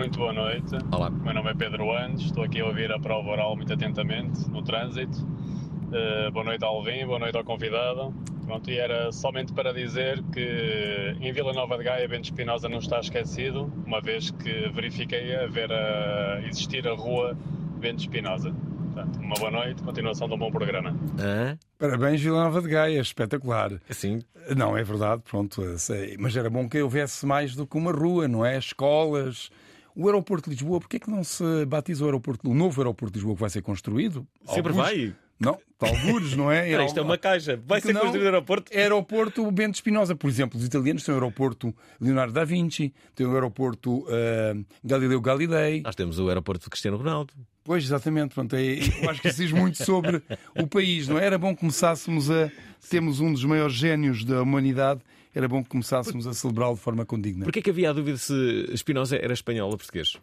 [0.00, 0.74] muito boa noite.
[0.90, 1.08] Olá.
[1.08, 4.48] O meu nome é Pedro Andes, estou aqui a ouvir a prova oral muito atentamente
[4.48, 5.18] no trânsito.
[5.18, 8.14] Uh, boa noite ao Alvin, boa noite ao convidado.
[8.46, 12.78] Pronto, e era somente para dizer que em Vila Nova de Gaia, Bento Espinosa não
[12.78, 17.36] está esquecido, uma vez que verifiquei a ver a existir a rua
[17.78, 18.54] Bento Espinosa.
[18.94, 20.96] Portanto, uma boa noite, continuação de um bom programa.
[21.18, 21.58] Hã?
[21.78, 23.72] Parabéns, Vila Nova de Gaia, espetacular.
[23.86, 24.22] Assim,
[24.56, 25.62] Não, é verdade, pronto.
[25.78, 26.16] sei.
[26.18, 28.56] Mas era bom que houvesse mais do que uma rua, não é?
[28.56, 29.50] Escolas.
[29.94, 33.12] O aeroporto de Lisboa, porquê é que não se batiza o aeroporto, o novo aeroporto
[33.12, 34.26] de Lisboa que vai ser construído?
[34.46, 35.14] sempre Algures- vai.
[35.40, 36.64] Não, algures, não é?
[36.68, 37.58] Espera, isto é uma caixa.
[37.66, 38.76] Vai ser construído o aeroporto.
[38.76, 43.32] Aeroporto Bento Espinosa, por exemplo, os italianos têm o aeroporto Leonardo da Vinci, têm o
[43.32, 45.80] aeroporto ah, Galileu Galilei.
[45.80, 47.32] Nós temos o aeroporto de Cristiano Ronaldo.
[47.64, 48.34] Pois, exatamente.
[48.34, 50.22] Pronto, é, eu acho que isso diz muito sobre
[50.58, 51.24] o país, não é?
[51.24, 52.50] Era bom que começássemos a.
[52.90, 55.00] Temos um dos maiores génios da humanidade,
[55.34, 57.44] era bom que começássemos a celebrá-lo de forma condigna.
[57.44, 60.16] Porquê que havia a dúvida se Espinosa era espanhol ou português?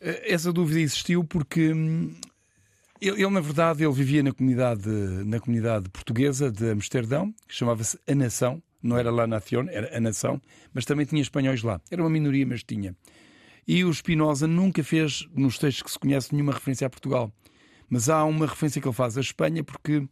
[0.00, 2.14] Eh, Essa dúvida existiu porque hum,
[3.00, 7.98] ele, ele, na verdade, ele vivia na comunidade, na comunidade portuguesa de Amsterdão, que chamava-se
[8.06, 10.40] A Nação, não era La Nación, era A Nação,
[10.72, 11.80] mas também tinha espanhóis lá.
[11.90, 12.94] Era uma minoria, mas tinha.
[13.66, 17.32] E o Spinoza nunca fez, nos textos que se conhece, nenhuma referência a Portugal.
[17.88, 20.06] Mas há uma referência que ele faz a Espanha, porque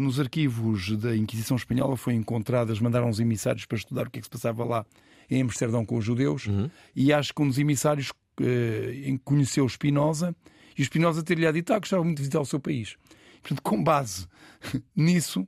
[0.00, 4.20] nos arquivos da Inquisição Espanhola foi encontradas, mandaram os emissários para estudar o que é
[4.20, 4.84] que se passava lá
[5.30, 6.46] em Amsterdão com os judeus,
[6.94, 10.34] e acho que um dos emissários eh, conheceu Spinoza,
[10.76, 12.96] e o Spinoza ter-lhe dito, ah, gostava muito de visitar o seu país.
[13.40, 14.26] Portanto, com base
[14.96, 15.46] nisso,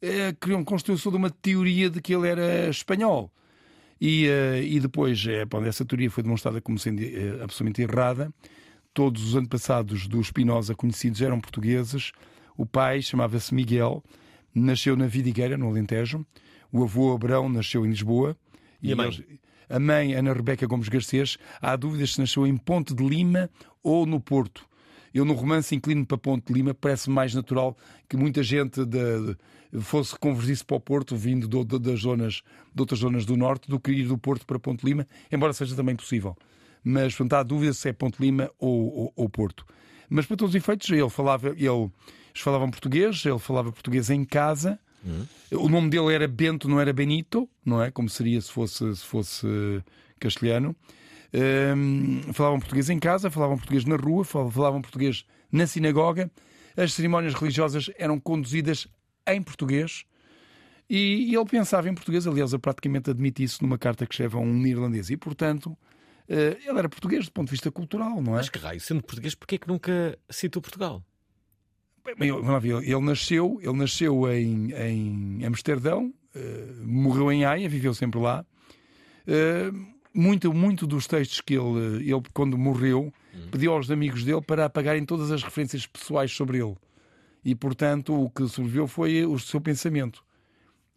[0.00, 3.30] eh, criou, construiu-se toda uma teoria de que ele era espanhol.
[4.00, 8.32] E, eh, e depois, eh, pá, essa teoria foi demonstrada como sendo eh, absolutamente errada.
[8.92, 12.12] Todos os antepassados do Spinoza conhecidos eram portugueses.
[12.56, 14.02] O pai chamava-se Miguel,
[14.54, 16.24] nasceu na Vidigueira, no Alentejo.
[16.72, 18.36] O avô Abrão nasceu em Lisboa.
[18.82, 19.06] E a mãe?
[19.06, 19.22] eles-
[19.68, 23.50] a mãe, Ana Rebeca Gomes Garcês, há dúvidas se nasceu em Ponte de Lima
[23.82, 24.64] ou no Porto.
[25.12, 27.76] Eu, no romance, inclino para Ponte de Lima, parece mais natural
[28.08, 29.36] que muita gente de-
[29.72, 32.42] de- fosse convergir-se para o Porto, vindo do- do- das zonas,
[32.74, 35.52] de outras zonas do Norte, do que ir do Porto para Ponte de Lima, embora
[35.52, 36.36] seja também possível.
[36.84, 39.64] Mas, portanto, há dúvida se é Ponte de Lima ou, ou- ou Porto.
[40.08, 41.90] Mas, para todos os efeitos, ele falava, ele,
[42.36, 44.78] eles falavam português, ele falava português em casa.
[45.52, 47.90] O nome dele era Bento, não era Benito, não é?
[47.90, 49.82] Como seria se fosse, se fosse eh,
[50.20, 50.74] castelhano.
[51.32, 56.30] Hum, falavam português em casa, falavam português na rua, fal- falavam português na sinagoga.
[56.76, 58.86] As cerimónias religiosas eram conduzidas
[59.26, 60.04] em português.
[60.90, 64.40] E, ele pensava em português, aliás, ele praticamente admite isso numa carta que escreve a
[64.40, 65.08] um irlandês.
[65.10, 65.76] E, portanto,
[66.28, 68.36] eh, ele era português do ponto de vista cultural, não é?
[68.38, 71.00] Mas que raio, sendo português, porquê é que nunca citou Portugal?
[71.00, 71.04] Bem, Vamos
[71.84, 71.95] lá ver,
[72.82, 78.44] ele nasceu, ele nasceu em, em Amsterdão, eh, morreu em Haia, viveu sempre lá.
[79.26, 79.70] Eh,
[80.14, 83.12] muito, muito dos textos que ele, ele quando morreu,
[83.50, 86.74] pediu aos amigos dele para apagarem todas as referências pessoais sobre ele.
[87.44, 90.24] E, portanto, o que sobreviveu foi o seu pensamento.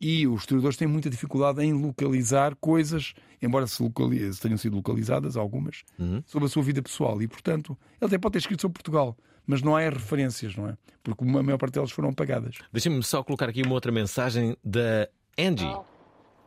[0.01, 4.75] E os historiadores têm muita dificuldade em localizar coisas, embora se, locali- se tenham sido
[4.77, 5.83] localizadas algumas,
[6.25, 7.21] sobre a sua vida pessoal.
[7.21, 10.77] E, portanto, ele até pode ter escrito sobre Portugal, mas não há referências, não é?
[11.03, 12.59] Porque a maior parte delas foram apagadas.
[12.71, 15.75] Deixa-me só colocar aqui uma outra mensagem da Angie.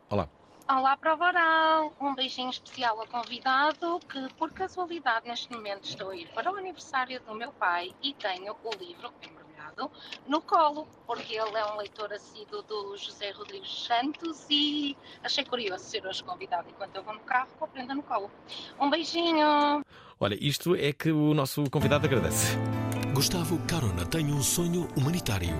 [0.09, 0.27] Olá.
[0.67, 1.93] Olá, Prova Oral.
[1.99, 6.55] Um beijinho especial ao convidado que, por casualidade, neste momento estou a ir para o
[6.55, 9.11] aniversário do meu pai e tenho o livro
[10.27, 15.83] no colo, porque ele é um leitor assíduo do José Rodrigues Santos e achei curioso
[15.83, 18.31] ser hoje convidado enquanto eu vou no carro com a prenda no colo.
[18.79, 19.83] Um beijinho!
[20.19, 22.57] Olha, isto é que o nosso convidado agradece.
[23.13, 25.53] Gustavo Carona tem um sonho humanitário.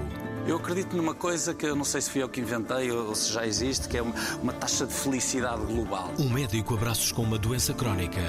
[0.47, 3.31] Eu acredito numa coisa que eu não sei se fui eu que inventei ou se
[3.31, 6.11] já existe, que é uma, uma taxa de felicidade global.
[6.19, 8.21] Um médico a braços com uma doença crónica.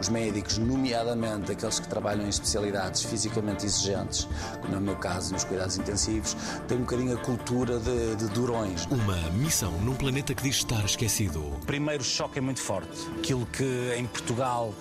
[0.00, 4.28] Os médicos, nomeadamente aqueles que trabalham em especialidades fisicamente exigentes,
[4.60, 6.36] como é o meu caso nos cuidados intensivos,
[6.68, 8.86] têm um bocadinho a cultura de, de durões.
[8.90, 11.40] Uma missão num planeta que diz estar esquecido.
[11.40, 12.90] O primeiro choque é muito forte.
[13.18, 14.74] Aquilo que em Portugal,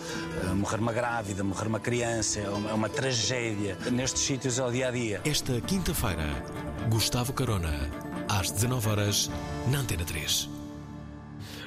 [0.43, 3.77] eh, morrer uma grávida, morrer uma criança, é uma, é uma tragédia.
[3.91, 5.21] Nestes sítios é o dia a dia.
[5.25, 6.25] Esta quinta-feira,
[6.89, 7.89] Gustavo Carona,
[8.27, 9.29] às 19 horas
[9.67, 10.54] na Antena 3.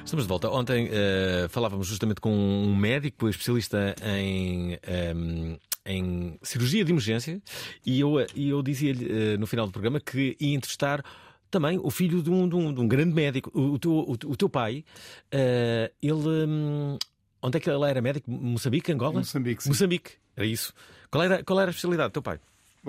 [0.09, 0.49] Estamos de volta.
[0.49, 7.39] Ontem eh, falávamos justamente com um médico especialista em, ehm, em cirurgia de emergência
[7.85, 11.05] e eu, e eu dizia-lhe eh, no final do programa que ia entrevistar
[11.51, 13.51] também o filho de um, de um, de um grande médico.
[13.53, 14.83] O, o teu, o, o teu pai,
[15.31, 16.27] eh, ele.
[16.47, 16.97] hum,
[17.39, 18.31] onde é que ele era médico?
[18.31, 19.19] Moçambique, Angola?
[19.19, 19.69] Moçambique, sim.
[19.69, 20.73] Moçambique, era isso.
[21.11, 22.39] Qual era, qual era a especialidade do teu pai?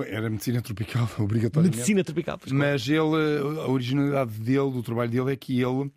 [0.06, 1.76] Era medicina tropical, obrigatoriamente.
[1.76, 2.38] Medicina tropical.
[2.38, 2.72] pois, claro.
[2.72, 5.90] Mas ele, a originalidade dele, do trabalho dele, é que ele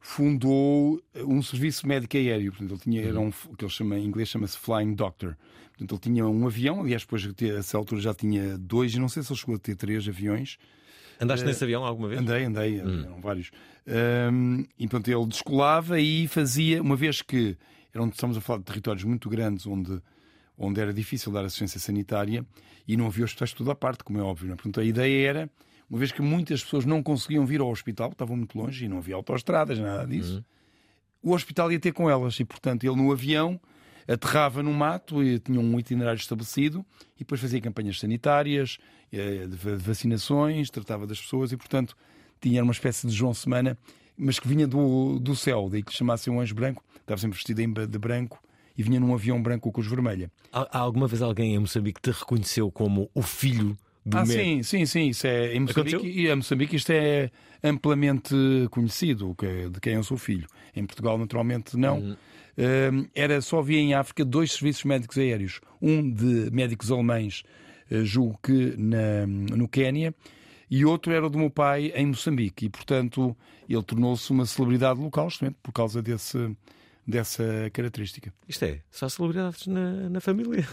[0.00, 2.52] fundou um serviço médico aéreo.
[2.52, 3.26] Portanto, ele tinha, era Uhum.
[3.26, 5.36] um, o que ele chama, em inglês chama-se Flying Doctor.
[5.70, 8.98] Portanto, ele tinha um avião, aliás, depois de a essa altura já tinha dois, e
[8.98, 10.58] não sei se ele chegou a ter três aviões.
[11.20, 12.20] Andaste Eh, nesse avião alguma vez?
[12.20, 13.50] Andei, andei, eram vários.
[14.78, 17.56] E portanto ele descolava e fazia, uma vez que
[17.94, 20.00] eram, estamos a falar de territórios muito grandes onde,
[20.56, 22.44] onde era difícil dar assistência sanitária
[22.88, 24.52] e não havia hospitais tudo à parte, como é óbvio.
[24.52, 24.54] É?
[24.54, 25.50] Portanto, a ideia era,
[25.90, 28.98] uma vez que muitas pessoas não conseguiam vir ao hospital, estavam muito longe e não
[28.98, 30.44] havia autoestradas, nada disso,
[31.22, 33.60] o hospital ia ter com elas e, portanto, ele no avião
[34.08, 36.84] aterrava no mato e tinha um itinerário estabelecido
[37.16, 38.78] e depois fazia campanhas sanitárias,
[39.12, 41.96] eh, de va- vacinações, tratava das pessoas e, portanto,
[42.40, 43.76] tinha uma espécie de João Semana,
[44.16, 47.36] mas que vinha do, do céu, daí que lhe chamassem um anjo branco, estava sempre
[47.36, 48.42] vestido de branco
[48.76, 50.30] e vinha num avião branco com a cruz vermelha.
[50.52, 54.62] Há, há alguma vez alguém em Moçambique te reconheceu como o filho do ah, sim,
[54.62, 55.08] sim, sim.
[55.08, 56.22] Isso é, em Moçambique, Aconteceu?
[56.22, 57.30] e em Moçambique isto é
[57.62, 58.34] amplamente
[58.70, 60.46] conhecido, que- de quem eu sou filho.
[60.74, 61.98] Em Portugal, naturalmente, não.
[61.98, 62.16] Uhum.
[62.92, 65.60] Hum, era só havia em África dois serviços médicos aéreos.
[65.80, 67.42] Um de médicos alemães,
[67.90, 70.14] eh, julgo que na, no Quénia,
[70.70, 72.66] e outro era o do meu pai em Moçambique.
[72.66, 73.34] E, portanto,
[73.68, 76.54] ele tornou-se uma celebridade local, justamente por causa desse,
[77.06, 78.32] dessa característica.
[78.48, 80.66] Isto é, só celebridades na, na família.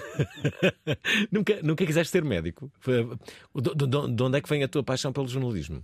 [1.31, 2.71] nunca, nunca quiseste ser médico?
[2.85, 5.83] De, de- de onde é que vem a tua paixão pelo jornalismo?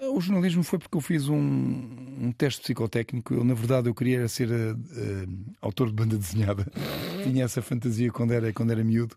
[0.00, 3.34] O jornalismo foi porque eu fiz um, um teste psicotécnico.
[3.34, 5.26] Eu, na verdade, eu queria ser eh, eh,
[5.60, 6.66] autor de banda desenhada.
[7.22, 9.16] Tinha essa fantasia quando era, quando era miúdo.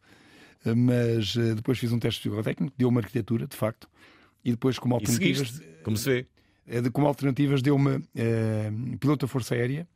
[0.64, 3.90] Eh, Mas depois fiz um teste psicotécnico, deu-me arquitetura, de facto.
[4.44, 5.60] E depois, como alternativas.
[5.84, 6.28] como se
[6.68, 6.90] vê.
[6.92, 8.00] como alternativas, deu-me
[9.00, 9.88] piloto da Força Aérea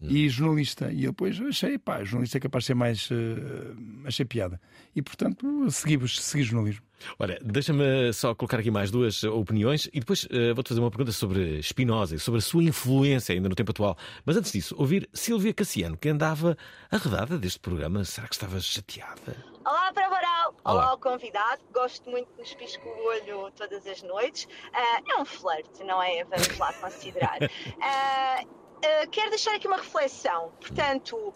[0.00, 0.90] e jornalista.
[0.92, 3.08] E eu depois achei, pá, jornalista é capaz de ser mais.
[3.10, 4.60] eh, achei piada.
[4.94, 6.86] E, portanto, segui, segui jornalismo.
[7.18, 11.12] Ora, deixa-me só colocar aqui mais duas opiniões e depois eh, vou-te fazer uma pergunta
[11.12, 13.96] sobre Spinoza e sobre a sua influência ainda no tempo atual.
[14.26, 16.56] Mas antes disso, ouvir Silvia Cassiano, que andava
[16.90, 18.04] arredada deste programa.
[18.04, 19.36] Será que estava chateada?
[19.64, 20.56] Olá, para Varal!
[20.64, 20.74] Olá.
[20.74, 21.62] Olá ao convidado.
[21.72, 24.48] Gosto muito de nos pisco o olho todas as noites.
[24.72, 26.24] Ah, é um flerte, não é?
[26.24, 27.38] Vamos lá considerar.
[27.80, 28.42] Ah,
[28.84, 30.52] ah, quero deixar aqui uma reflexão.
[30.60, 31.32] Portanto,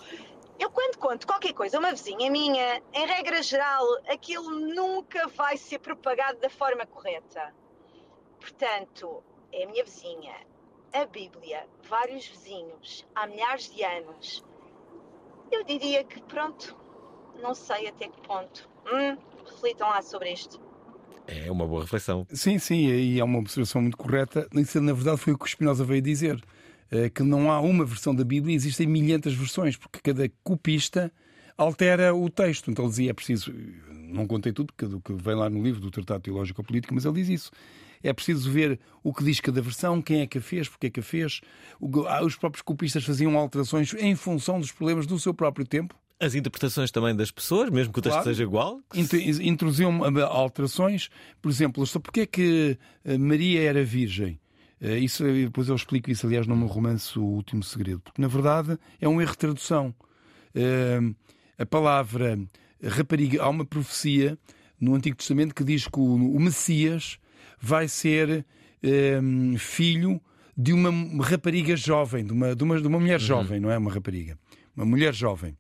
[0.58, 5.56] eu quando conto qualquer coisa a uma vizinha minha, em regra geral, aquilo nunca vai
[5.56, 7.54] ser propagado da forma correta.
[8.38, 10.34] Portanto, é a minha vizinha,
[10.92, 14.44] a Bíblia, vários vizinhos, há milhares de anos.
[15.50, 16.76] Eu diria que, pronto,
[17.40, 18.68] não sei até que ponto.
[18.86, 20.60] Hum, reflitam lá sobre isto.
[21.26, 22.26] É uma boa reflexão.
[22.32, 24.48] Sim, sim, e é uma observação muito correta.
[24.52, 26.42] Na verdade, foi o que o Spinoza veio dizer.
[26.92, 31.10] Eh, Que não há uma versão da Bíblia, existem milhentas versões, porque cada copista
[31.56, 32.70] altera o texto.
[32.70, 33.52] Então ele dizia, é preciso,
[34.08, 37.04] não contei tudo, porque do que vem lá no livro do Tratado Teológico Político, mas
[37.04, 37.50] ele diz isso.
[38.04, 40.90] É preciso ver o que diz cada versão, quem é que a fez, porque é
[40.90, 41.40] que a fez.
[42.08, 45.94] Ah, Os próprios copistas faziam alterações em função dos problemas do seu próprio tempo.
[46.18, 48.28] As interpretações também das pessoas, mesmo que o texto Claro.
[48.28, 48.80] seja igual.
[48.94, 54.38] Intro- Introduziam ah, alterações, por exemplo, porque é que ah, Maria era virgem.
[54.82, 58.20] Ah, Isso, e depois eu explico isso, aliás, no meu romance O Último Segredo, porque
[58.20, 59.94] na verdade é um erro de tradução.
[60.56, 61.14] Ah,
[61.62, 62.38] A palavra
[62.82, 64.36] rapariga, há uma profecia
[64.80, 67.18] no Antigo Testamento que diz que o, Messias
[67.60, 68.44] vai ser
[69.58, 70.20] filho
[70.56, 70.90] de uma
[71.24, 74.36] rapariga jovem, de uma, de uma, de uma mulher jovem, não é uma rapariga,
[74.76, 75.56] uma mulher jovem.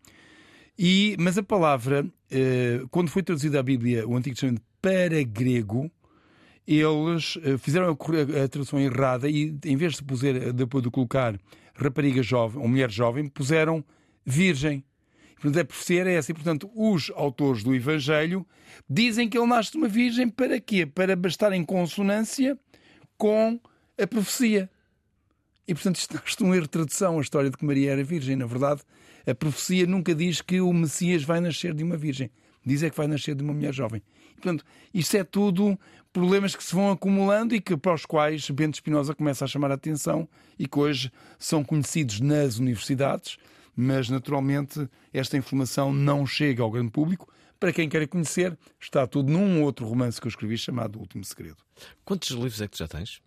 [0.78, 5.90] E, mas a palavra, eh, quando foi traduzida a Bíblia, o Antigo Testamento, para grego,
[6.66, 11.38] eles eh, fizeram a, tradução errada e, em vez de, puser, depois de colocar
[11.74, 13.84] rapariga jovem ou mulher jovem, puseram
[14.24, 14.84] virgem.
[15.34, 16.30] Portanto, a profecia era essa.
[16.30, 18.46] E, portanto, os autores do Evangelho
[18.88, 20.86] dizem que ele nasce de uma virgem para quê?
[20.86, 22.56] Para bastar em consonância
[23.16, 23.60] com
[24.00, 24.70] a profecia.
[25.66, 28.36] E, portanto, isto é um erro de tradução, a história de que Maria era virgem.
[28.36, 28.82] Na verdade,
[29.26, 32.30] a profecia nunca diz que o Messias vai nascer de uma virgem.
[32.64, 34.00] Diz é que vai nascer de uma mulher jovem.
[34.42, 35.78] Portanto, isto é tudo
[36.12, 39.70] problemas que se vão acumulando e que, para os quais Bento Espinosa começa a chamar
[39.70, 40.28] a atenção
[40.58, 43.38] e que hoje são conhecidos nas universidades,
[43.74, 47.32] mas, naturalmente, esta informação não chega ao grande público.
[47.58, 51.24] Para quem quer conhecer, está tudo num outro romance que eu escrevi chamado O Último
[51.24, 51.58] Segredo.
[52.04, 53.22] Quantos livros é que tu já tens?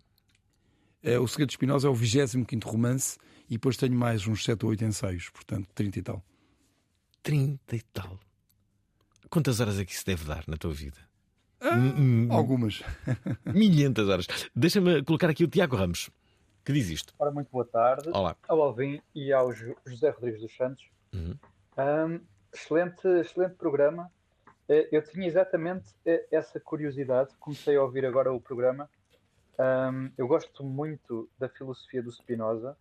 [1.02, 3.16] Eh, O Segredo de Espinosa é o 25 romance
[3.48, 6.22] e depois tenho mais uns 7 ou 8 ensaios, portanto, 30 e tal.
[7.22, 8.20] 30 e tal.
[9.30, 10.96] Quantas horas é que isso deve dar na tua vida?
[12.30, 12.82] Algumas.
[13.44, 14.26] Milhentas horas.
[14.54, 16.10] Deixa-me colocar aqui o Tiago Ramos,
[16.64, 17.12] que diz isto.
[17.18, 18.36] Ora, muito boa tarde Olá.
[18.48, 20.84] ao Alvin e ao Jo- José Rodrigues dos Santos.
[21.12, 21.34] Uhum.
[21.76, 22.20] Ahm,
[22.52, 24.10] excelente, excelente programa.
[24.68, 27.30] Eh, Eu tinha exatamente eh, essa curiosidade.
[27.40, 28.88] Comecei a ouvir agora o programa
[29.58, 32.76] Um, eu gosto muito da filosofia do Spinoza.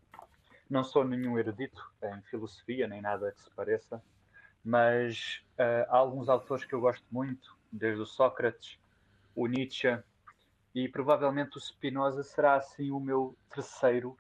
[0.70, 4.04] Não sou nenhum erudito em filosofia, nem nada que se pareça,
[4.66, 8.80] mas uh, há alguns autores que eu gosto muito, desde o Sócrates,
[9.36, 10.00] o Nietzsche,
[10.74, 14.18] e provavelmente o Spinoza será assim o meu terceiro,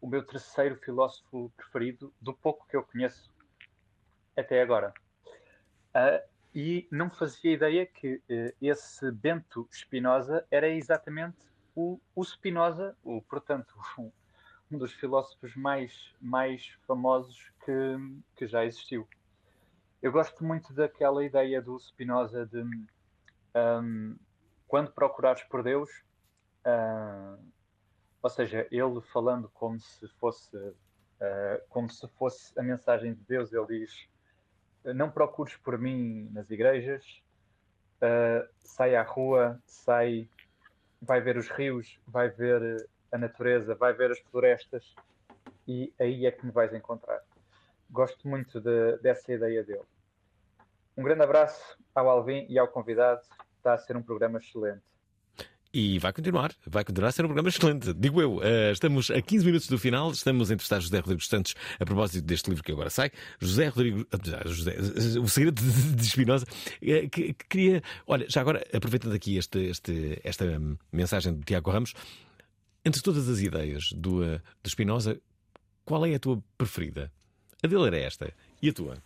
[0.00, 3.28] o meu terceiro filósofo preferido, do pouco que eu conheço
[4.36, 4.94] até agora.
[5.90, 6.22] Uh,
[6.54, 11.38] e não fazia ideia que uh, esse Bento Spinoza era exatamente
[11.74, 14.12] o, o Spinoza, o, portanto, um,
[14.70, 17.72] um dos filósofos mais, mais famosos que,
[18.36, 19.08] que já existiu.
[20.04, 24.18] Eu gosto muito daquela ideia do Spinoza de um,
[24.68, 25.88] quando procurares por Deus,
[26.66, 27.42] uh,
[28.22, 30.74] ou seja, ele falando como se fosse uh,
[31.70, 34.06] como se fosse a mensagem de Deus, ele diz:
[34.94, 37.22] não procures por mim nas igrejas,
[38.02, 40.28] uh, sai à rua, sai
[41.00, 44.94] vai ver os rios, vai ver a natureza, vai ver as florestas
[45.66, 47.22] e aí é que me vais encontrar.
[47.90, 49.93] Gosto muito de, dessa ideia dele.
[50.96, 51.60] Um grande abraço
[51.94, 53.20] ao Alvin e ao convidado.
[53.56, 54.82] Está a ser um programa excelente.
[55.76, 58.36] E vai continuar, vai continuar a ser um programa excelente, digo eu.
[58.36, 62.24] Uh, estamos a 15 minutos do final, estamos a entrevistar José Rodrigues Santos a propósito
[62.24, 63.10] deste livro que agora sai.
[63.40, 64.76] José Rodrigo, uh, José,
[65.20, 67.82] O Segredo de, Espinosa, uh, que, que, queria.
[68.06, 70.44] Olha, já agora, aproveitando aqui este, este, esta
[70.92, 71.92] mensagem de Tiago Ramos,
[72.84, 75.20] entre todas as ideias do, do Espinosa,
[75.84, 77.10] qual é a tua preferida?
[77.64, 78.32] A dele era esta.
[78.62, 78.96] E a tua?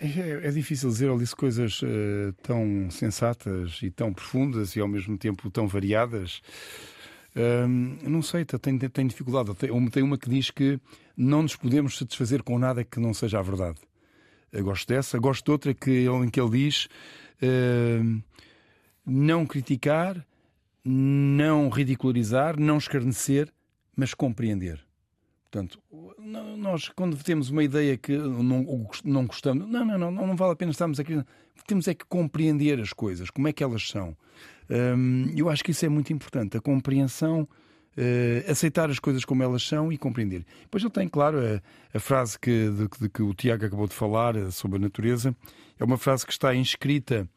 [0.00, 4.88] É, é, difícil dizer, ele disse coisas uh, tão sensatas e tão profundas e ao
[4.88, 6.40] mesmo tempo tão variadas.
[8.02, 9.54] Não sei, tenho, dificuldade.
[9.56, 10.80] Tem, uma que diz que
[11.14, 13.78] não nos podemos satisfazer com nada que não seja a verdade.
[14.50, 15.18] Eu gosto dessa.
[15.18, 16.88] Gosto de outra que, em que ele diz
[19.04, 20.26] não criticar,
[20.82, 23.52] não ridicularizar, não escarnecer,
[23.94, 24.84] mas compreender.
[25.50, 25.80] Portanto,
[26.58, 30.56] nós, quando temos uma ideia que não, não gostamos, não, não, não, não vale a
[30.56, 31.22] pena estarmos aqui.
[31.66, 34.16] Temos é que compreender as coisas, como é que elas são.
[34.68, 37.42] Hum, eu acho que isso é muito importante, a compreensão,
[37.96, 40.44] uh, aceitar as coisas como elas são e compreender.
[40.62, 43.94] Depois eu tenho, claro, a, a frase que, de, de, que o Tiago acabou de
[43.94, 45.34] falar eh, sobre a natureza,
[45.78, 47.28] é uma frase que está inscrita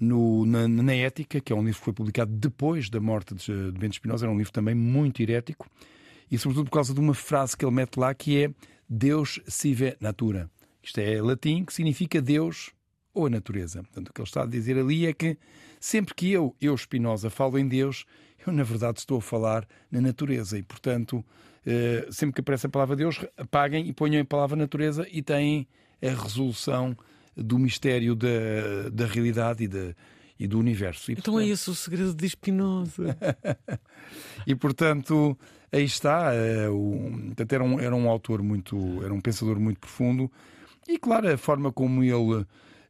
[0.00, 3.72] no, na, na, Ética, que é um livro que foi publicado depois da morte de,
[3.72, 5.68] de Bento Espinosa, era um livro também muito herético
[6.30, 8.50] e sobretudo por causa de uma frase que ele mete lá que é
[8.88, 10.50] Deus sive natura.
[10.82, 12.70] Isto é latim que significa Deus
[13.12, 13.82] ou a natureza.
[13.82, 15.36] Portanto, o que ele está a dizer ali é que
[15.80, 18.04] sempre que eu, eu Spinoza, falo em Deus,
[18.46, 21.24] eu na verdade estou a falar na natureza e, portanto,
[21.66, 25.66] eh, sempre que aparece a palavra Deus, apaguem e ponham a palavra natureza e têm
[26.00, 26.96] a resolução
[27.36, 29.94] do mistério da, da realidade e da,
[30.38, 31.10] e do universo.
[31.10, 31.48] E, então portanto...
[31.48, 33.16] é esse o segredo de Spinoza.
[34.46, 35.36] e portanto,
[35.72, 36.30] aí está.
[36.32, 39.02] Uh, o, era, um, era um autor muito.
[39.02, 40.30] Era um pensador muito profundo.
[40.86, 42.46] E claro, a forma como ele.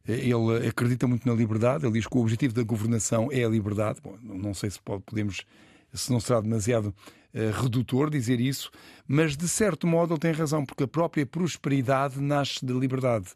[0.07, 1.85] Ele acredita muito na liberdade.
[1.85, 3.99] Ele diz que o objetivo da governação é a liberdade.
[4.01, 5.45] Bom, não sei se podemos,
[5.93, 8.71] se não será demasiado uh, redutor dizer isso,
[9.07, 13.35] mas de certo modo ele tem razão, porque a própria prosperidade nasce da liberdade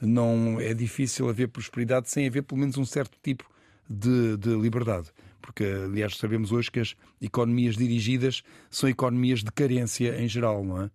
[0.00, 3.44] não é difícil haver prosperidade sem haver pelo menos um certo tipo
[3.88, 5.08] de, de liberdade.
[5.40, 10.82] Porque, aliás, sabemos hoje que as economias dirigidas são economias de carência em geral, não
[10.82, 10.90] é?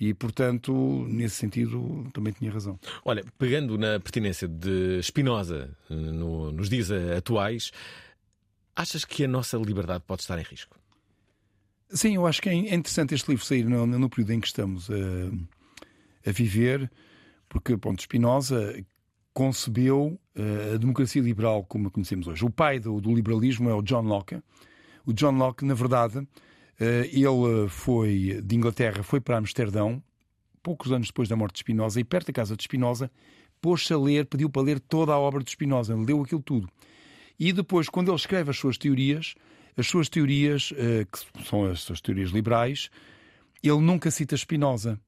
[0.00, 2.78] E, portanto, nesse sentido, também tinha razão.
[3.04, 7.70] Olha, pegando na pertinência de Spinoza eh, no, nos dias atuais,
[8.74, 10.76] achas que a nossa liberdade pode estar em risco?
[11.90, 14.90] Sim, eu acho que é interessante este livro sair no, no período em que estamos
[14.90, 16.90] a, a viver
[17.54, 18.08] porque Ponte
[19.32, 22.44] concebeu uh, a democracia liberal como a conhecemos hoje.
[22.44, 24.42] O pai do, do, liberalismo é o John Locke.
[25.06, 26.26] O John Locke, na verdade, uh,
[26.80, 30.02] ele foi de Inglaterra, foi para Amsterdão,
[30.64, 33.08] poucos anos depois da morte de Spinoza, e perto da casa de Spinoza,
[33.60, 36.68] pôs-se a ler, pediu para ler toda a obra de Spinoza, leu aquilo tudo.
[37.38, 39.36] E depois, quando ele escreve as suas teorias,
[39.76, 42.90] as suas teorias, uh, que são as suas teorias liberais,
[43.62, 45.00] ele nunca cita Spinoza.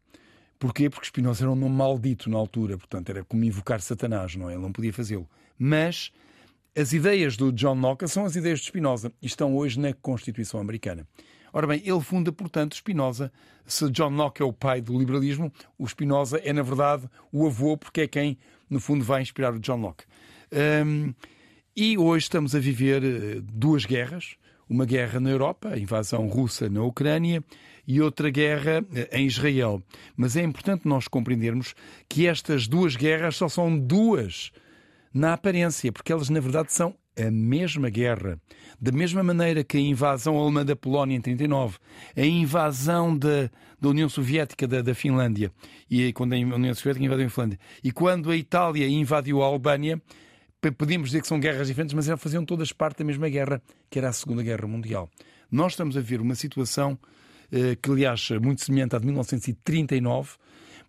[0.59, 0.89] Porquê?
[0.89, 4.55] Porque Spinoza era um nome maldito na altura, portanto era como invocar Satanás, não é?
[4.55, 5.29] Ele não podia fazê-lo.
[5.59, 6.13] Mas
[6.77, 10.61] as ideias do John Locke são as ideias de Spinoza e estão hoje na Constituição
[10.61, 11.07] Americana.
[11.53, 13.33] Ora bem, ele funda, portanto, Spinoza.
[13.65, 17.77] Se John Locke é o pai do liberalismo, o Spinoza é, na verdade, o avô,
[17.77, 18.37] porque é quem,
[18.69, 20.05] no fundo, vai inspirar o John Locke.
[20.53, 21.15] Um,
[21.75, 24.37] e hoje estamos a viver eh, duas guerras.
[24.69, 27.43] Uma guerra na Europa, a invasão russa na Ucrânia,
[27.87, 29.83] e outra guerra eh, em Israel.
[30.17, 31.75] Mas é importante nós compreendermos
[32.09, 34.51] que estas duas guerras só são duas
[35.13, 38.39] na aparência, porque elas na verdade são a mesma guerra.
[38.79, 41.79] Da mesma maneira que a invasão alemã da Polónia em 39,
[42.15, 45.51] a invasão da, da União Soviética da, da Finlândia,
[45.91, 50.01] e quando a União Soviética invadiu a Finlândia, e quando a Itália invadiu a Albânia,
[50.77, 53.99] podíamos dizer que são guerras diferentes, mas eram, faziam todas parte da mesma guerra, que
[53.99, 55.09] era a Segunda Guerra Mundial.
[55.51, 56.99] Nós estamos a ver uma situação
[57.81, 60.37] que, aliás, é muito semelhante à de 1939,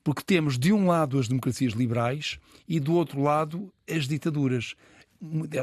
[0.03, 4.75] porque temos de um lado as democracias liberais e do outro lado as ditaduras.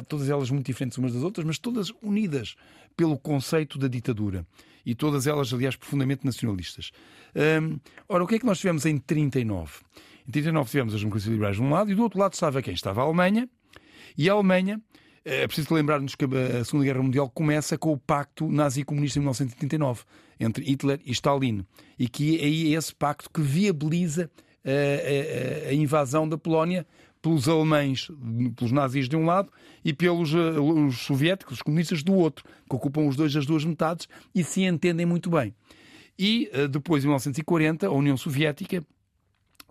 [0.09, 2.57] Todas elas muito diferentes umas das outras, mas todas unidas
[2.97, 4.47] pelo conceito da ditadura.
[4.84, 6.90] E todas elas, aliás, profundamente nacionalistas.
[7.34, 7.78] Hum,
[8.09, 9.72] ora, o que é que nós tivemos em 39?
[10.28, 12.74] Em 39 tivemos as democracias liberais de um lado e do outro lado estava quem?
[12.74, 13.49] Estava a Alemanha.
[14.16, 14.80] E a Alemanha
[15.25, 20.03] é preciso lembrar-nos que a Segunda Guerra Mundial começa com o pacto nazi-comunista em 1939
[20.39, 21.64] entre Hitler e Stalin
[21.99, 24.31] e que é esse pacto que viabiliza
[24.64, 26.87] a, a, a invasão da Polónia
[27.22, 28.11] pelos alemães,
[28.55, 29.51] pelos nazis de um lado
[29.83, 34.07] e pelos os soviéticos, os comunistas do outro, que ocupam os dois as duas metades
[34.35, 35.55] e se entendem muito bem.
[36.18, 38.85] E depois, em 1940, a União Soviética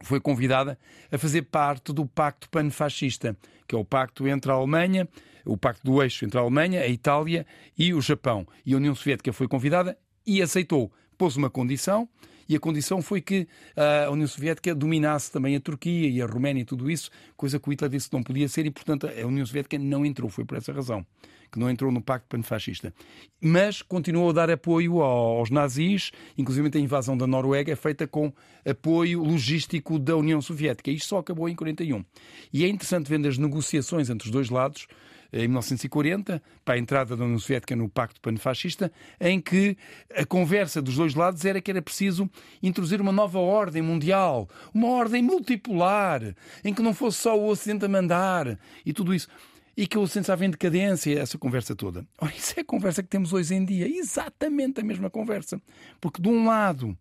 [0.01, 0.77] foi convidada
[1.11, 3.37] a fazer parte do Pacto Panfascista,
[3.67, 5.07] que é o pacto entre a Alemanha,
[5.45, 7.45] o pacto do eixo entre a Alemanha, a Itália
[7.77, 8.47] e o Japão.
[8.65, 10.91] E a União Soviética foi convidada e aceitou.
[11.17, 12.07] Pôs uma condição,
[12.47, 16.61] e a condição foi que a União Soviética dominasse também a Turquia e a Roménia
[16.61, 19.25] e tudo isso, coisa que o Hitler disse que não podia ser e, portanto, a
[19.25, 20.29] União Soviética não entrou.
[20.29, 21.05] Foi por essa razão
[21.53, 22.91] que não entrou no Pacto Panfascista.
[23.39, 28.33] Mas continuou a dar apoio aos nazis, inclusive a invasão da Noruega é feita com
[28.65, 30.89] apoio logístico da União Soviética.
[30.89, 32.03] Isto só acabou em 41.
[32.51, 34.87] E é interessante ver as negociações entre os dois lados
[35.33, 39.75] em 1940, para a entrada da União Soviética no Pacto Panfascista, em que
[40.15, 42.29] a conversa dos dois lados era que era preciso
[42.61, 47.83] introduzir uma nova ordem mundial, uma ordem multipolar, em que não fosse só o Ocidente
[47.83, 49.27] a mandar e tudo isso.
[49.75, 52.05] E que o Ocidente estava em decadência, essa conversa toda.
[52.21, 55.59] Ora, isso é a conversa que temos hoje em dia, exatamente a mesma conversa.
[55.99, 56.95] Porque de um lado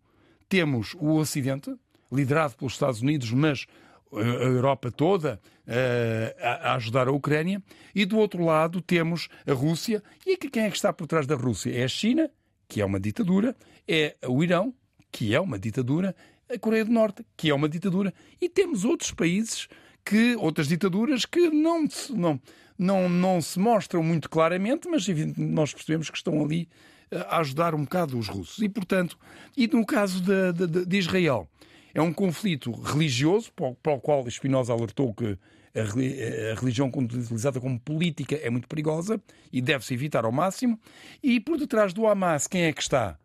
[0.49, 1.71] temos o Ocidente,
[2.11, 3.67] liderado pelos Estados Unidos, mas
[4.15, 7.61] a Europa toda uh, a ajudar a Ucrânia,
[7.93, 10.03] e do outro lado temos a Rússia.
[10.25, 11.71] E quem é que está por trás da Rússia?
[11.75, 12.29] É a China,
[12.67, 13.55] que é uma ditadura,
[13.87, 14.73] é o Irão,
[15.11, 16.15] que é uma ditadura,
[16.49, 19.67] a Coreia do Norte, que é uma ditadura, e temos outros países
[20.05, 22.41] que outras ditaduras que não não
[22.77, 25.07] não não se mostram muito claramente, mas
[25.37, 26.67] nós percebemos que estão ali
[27.09, 28.61] eh, a ajudar um bocado os russos.
[28.61, 29.17] E portanto,
[29.55, 31.47] e no caso de, de, de Israel,
[31.93, 35.37] é um conflito religioso, para o qual Spinoza alertou que
[35.75, 39.21] a religião utilizada como política é muito perigosa
[39.51, 40.79] e deve-se evitar ao máximo.
[41.21, 43.17] E por detrás do Hamas, quem é que está?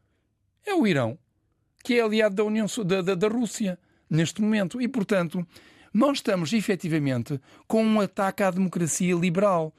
[0.67, 1.19] É o Irão,
[1.85, 4.81] que é aliado da, União, da, da, da Rússia neste momento.
[4.81, 5.47] E, portanto,
[5.93, 9.75] nós estamos efetivamente com um ataque à democracia liberal.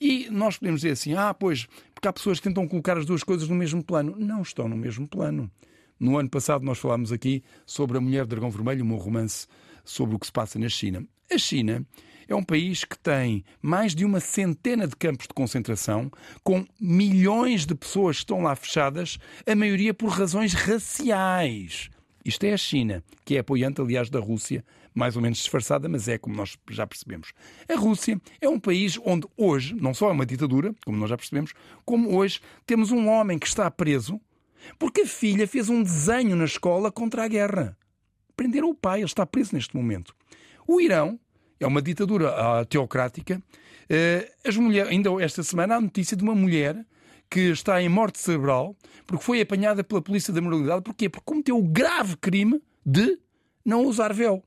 [0.00, 3.22] E nós podemos dizer assim: ah, pois, porque há pessoas que tentam colocar as duas
[3.22, 4.14] coisas no mesmo plano.
[4.18, 5.50] Não estão no mesmo plano.
[6.04, 9.46] No ano passado nós falámos aqui sobre a Mulher Dragão Vermelho, um romance
[9.82, 11.02] sobre o que se passa na China.
[11.32, 11.82] A China
[12.28, 17.64] é um país que tem mais de uma centena de campos de concentração, com milhões
[17.64, 21.88] de pessoas que estão lá fechadas, a maioria por razões raciais.
[22.22, 24.62] Isto é a China, que é apoiante, aliás, da Rússia,
[24.94, 27.32] mais ou menos disfarçada, mas é como nós já percebemos.
[27.66, 31.16] A Rússia é um país onde hoje, não só é uma ditadura, como nós já
[31.16, 34.20] percebemos, como hoje temos um homem que está preso
[34.78, 37.76] porque a filha fez um desenho na escola contra a guerra.
[38.36, 40.14] Prenderam o pai, ele está preso neste momento.
[40.66, 41.18] O Irão
[41.60, 43.40] é uma ditadura uh, teocrática.
[43.84, 46.84] Uh, as mulheres, ainda esta semana há notícia de uma mulher
[47.30, 50.82] que está em morte cerebral porque foi apanhada pela polícia da moralidade.
[50.82, 51.08] Porquê?
[51.08, 53.18] Porque cometeu o grave crime de
[53.64, 54.42] não usar véu.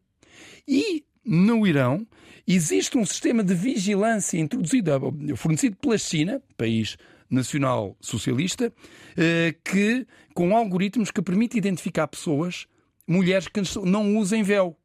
[0.68, 2.06] E no Irão
[2.48, 4.92] existe um sistema de vigilância introduzido,
[5.36, 6.98] fornecido pela China, país
[7.30, 8.74] nacional socialista,
[9.16, 12.68] eh, que, com algoritmos que permitem identificar pessoas,
[13.08, 14.78] mulheres que não usem véu.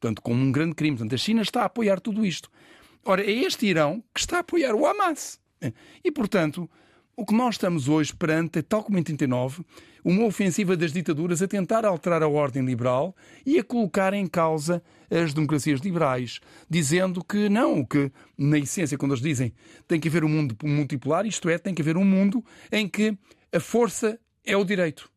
[0.00, 0.96] Portanto, como um grande crime.
[0.96, 2.50] Portanto, a China está a apoiar tudo isto.
[3.04, 5.40] Ora, é este Irão que está a apoiar o Hamas.
[6.04, 6.68] E, portanto,
[7.16, 9.64] o que nós estamos hoje perante, tal como em 39,
[10.04, 14.82] uma ofensiva das ditaduras a tentar alterar a ordem liberal e a colocar em causa
[15.10, 19.52] as democracias liberais, dizendo que não, que na essência, quando eles dizem
[19.88, 23.16] tem que haver um mundo multipolar, isto é, tem que haver um mundo em que
[23.50, 25.10] a força é o direito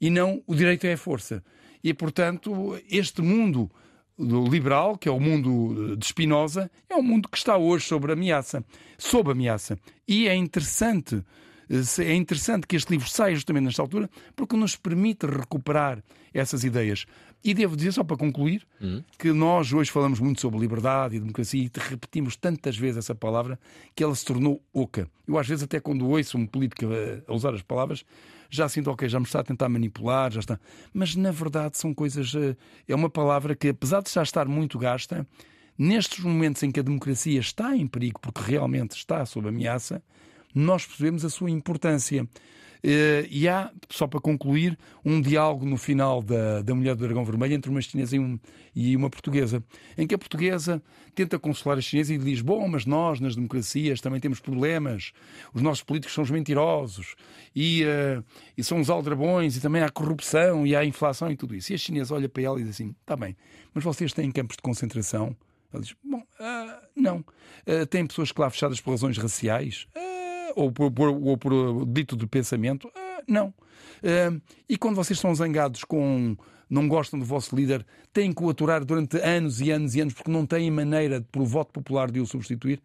[0.00, 1.42] e não o direito é a força.
[1.82, 3.70] E, portanto, este mundo
[4.18, 8.64] liberal, que é o mundo de Spinoza, é um mundo que está hoje sob ameaça,
[8.98, 9.78] sob ameaça.
[10.08, 11.22] E é interessante
[11.98, 16.00] É interessante que este livro saia justamente nesta altura porque nos permite recuperar
[16.32, 17.06] essas ideias.
[17.42, 19.02] E devo dizer, só para concluir, Hum.
[19.18, 23.58] que nós hoje falamos muito sobre liberdade e democracia e repetimos tantas vezes essa palavra
[23.96, 25.08] que ela se tornou oca.
[25.26, 28.04] Eu, às vezes, até quando ouço um político a, a usar as palavras,
[28.50, 30.60] já sinto, ok, já me está a tentar manipular, já está.
[30.92, 32.34] Mas, na verdade, são coisas.
[32.34, 32.56] eh,
[32.88, 35.26] É uma palavra que, apesar de já estar muito gasta,
[35.78, 40.02] nestes momentos em que a democracia está em perigo, porque realmente está sob ameaça,
[40.54, 42.26] nós percebemos a sua importância.
[42.88, 47.24] Eh, E há, só para concluir, um diálogo no final da, da Mulher do Dragão
[47.24, 48.38] Vermelho entre uma chinesa e, um-
[48.76, 49.60] e uma portuguesa,
[49.98, 50.80] em que a portuguesa
[51.12, 55.10] tenta consolar a chinesa e diz: Bom, mas nós, nas democracias, também temos problemas,
[55.52, 57.16] os nossos políticos são os mentirosos
[57.54, 58.22] e, eh,
[58.56, 61.72] e são os aldrabões e também há corrupção e há inflação e tudo isso.
[61.72, 63.36] E a chinesa olha para ela e diz assim: Está bem,
[63.74, 65.36] mas vocês têm campos de concentração?
[65.72, 67.24] Ela diz: Bom, ah, não.
[67.66, 69.88] Ah, têm pessoas que lá fechadas por razões raciais?
[69.96, 70.15] Ah,
[70.56, 72.90] ou por, por- ou por, uh, dito de pensamento?
[72.96, 73.54] Ah, não.
[74.02, 74.36] Ah,
[74.68, 76.36] e quando vocês são zangados com.
[76.68, 80.14] não gostam do vosso líder, têm que o aturar durante anos e anos e anos
[80.14, 82.80] porque não têm maneira, por voto popular, de o substituir?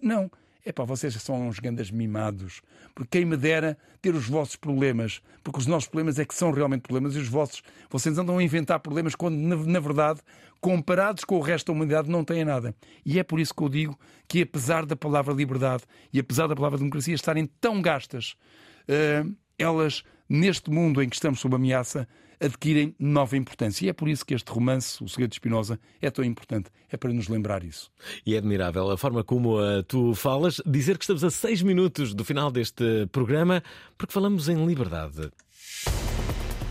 [0.00, 0.30] Não.
[0.64, 2.60] É pá, vocês são uns grandes mimados.
[2.94, 5.22] Porque quem me dera ter os vossos problemas.
[5.42, 7.62] Porque os nossos problemas é que são realmente problemas e os vossos.
[7.90, 10.20] Vocês andam a inventar problemas quando, na, na verdade,
[10.60, 12.74] comparados com o resto da humanidade, não têm nada.
[13.04, 16.56] E é por isso que eu digo que, apesar da palavra liberdade e apesar da
[16.56, 18.36] palavra democracia estarem tão gastas,
[18.88, 19.24] eh,
[19.58, 22.08] elas, neste mundo em que estamos sob ameaça,
[22.40, 23.86] adquirem nova importância.
[23.86, 26.70] E é por isso que este romance, O Segredo de Espinosa, é tão importante.
[26.90, 27.90] É para nos lembrar isso.
[28.24, 30.60] E é admirável a forma como ah, tu falas.
[30.64, 33.62] Dizer que estamos a seis minutos do final deste programa,
[33.96, 35.30] porque falamos em liberdade.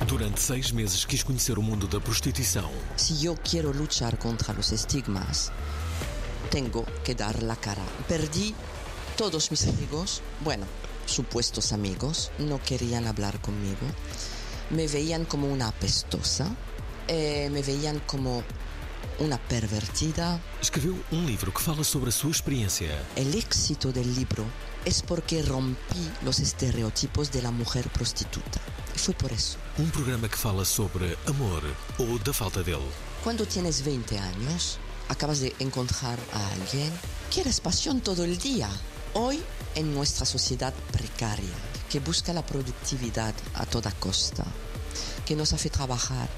[0.08, 2.72] Durante seis meses quis conhecer o mundo da prostituição.
[2.96, 5.52] Si yo quiero luchar contra los estigmas,
[6.50, 7.84] tengo que dar la cara.
[8.08, 8.56] Perdí
[9.18, 10.66] todos mis amigos, bueno,
[11.06, 13.86] supuestos amigos, no querían hablar conmigo.
[14.70, 16.54] Me veían como una apestosa,
[17.08, 18.44] eh, me veían como
[19.20, 20.40] una pervertida.
[20.62, 22.90] Escreveu um livro que fala sobre a sua experiência.
[23.16, 24.44] El éxito del libro
[24.86, 28.60] es porque rompí los estereotipos de la mujer prostituta.
[28.96, 29.58] Y fue por eso.
[29.78, 31.64] Um programa que fala sobre amor
[31.98, 32.90] ou da falta dele.
[33.24, 36.92] Cuando tienes 20 años, acabas de encontrar a alguien,
[37.34, 38.70] quieres pasión todo el día.
[39.14, 39.42] Hoy,
[39.76, 41.56] en nuestra sociedad precaria,
[41.90, 44.46] que busca la productividad a toda costa,
[45.26, 46.30] que nos hace trabajar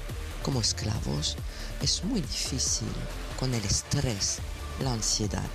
[0.42, 1.36] como esclavos,
[1.82, 2.88] es muy difícil
[3.38, 4.38] con el estrés,
[4.82, 5.50] la ansiedad,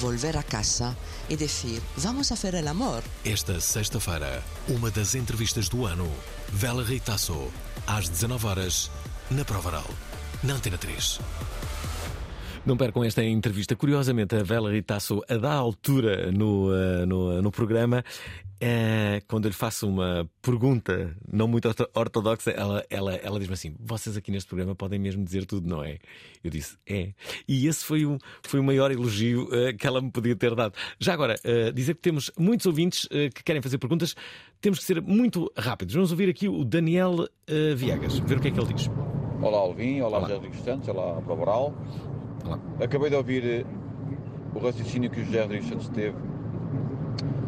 [0.00, 0.94] volver a casa
[1.28, 3.02] y decir, vamos a el amor.
[3.24, 6.08] Esta sexta-feira, uma das entrevistas do ano.
[6.52, 7.50] Vela Reitaço,
[7.86, 8.90] às 19 horas,
[9.30, 9.90] na Prova Oral,
[10.42, 11.20] na Antena 3.
[12.66, 13.76] Não percam esta entrevista.
[13.76, 18.04] Curiosamente, a Vela Ritaço, a da altura no, eh, no, no programa,
[18.60, 23.54] eh, quando eu lhe faço uma pergunta não muito orto- ortodoxa, ela, ela, ela diz-me
[23.54, 25.98] assim: Vocês aqui neste programa podem mesmo dizer tudo, não é?
[26.42, 27.12] Eu disse: É.
[27.46, 30.74] E esse foi o, foi o maior elogio eh, que ela me podia ter dado.
[30.98, 34.16] Já agora, eh, dizer que temos muitos ouvintes eh, que querem fazer perguntas,
[34.60, 35.94] temos que ser muito rápidos.
[35.94, 38.90] Vamos ouvir aqui o Daniel eh, Viegas, ver o que é que ele diz.
[39.40, 41.44] Olá Alvin, olá, José Rodrigues Santos, olá Prova
[42.46, 42.60] Oral.
[42.82, 43.64] Acabei de ouvir eh,
[44.54, 46.16] o raciocínio que o José Rodrigues Santos teve,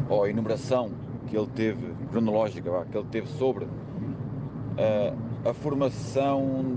[0.08, 0.90] ou a enumeração
[1.26, 3.66] que ele teve, cronológica, que ele teve sobre
[4.76, 6.76] eh, a formação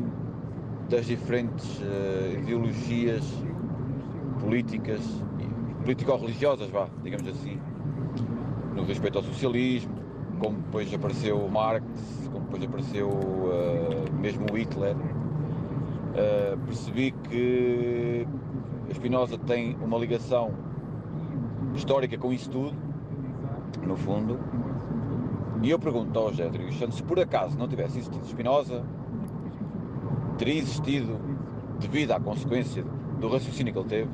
[0.89, 3.23] das diferentes eh, ideologias
[4.39, 5.01] políticas,
[5.83, 7.59] político-religiosas, vá, digamos assim,
[8.75, 9.93] no respeito ao socialismo,
[10.39, 11.85] como depois apareceu Marx,
[12.31, 14.95] como depois apareceu eh, mesmo Hitler.
[16.11, 18.27] Uh, percebi que
[18.89, 20.51] a Spinoza tem uma ligação
[21.73, 22.75] histórica com isso tudo,
[23.85, 24.37] no fundo.
[25.63, 28.83] E eu pergunto ao José Rodrigues Santos se por acaso não tivesse existido Spinoza,
[30.37, 31.19] teria existido,
[31.79, 32.83] devido à consequência
[33.19, 34.09] do raciocínio que ele teve,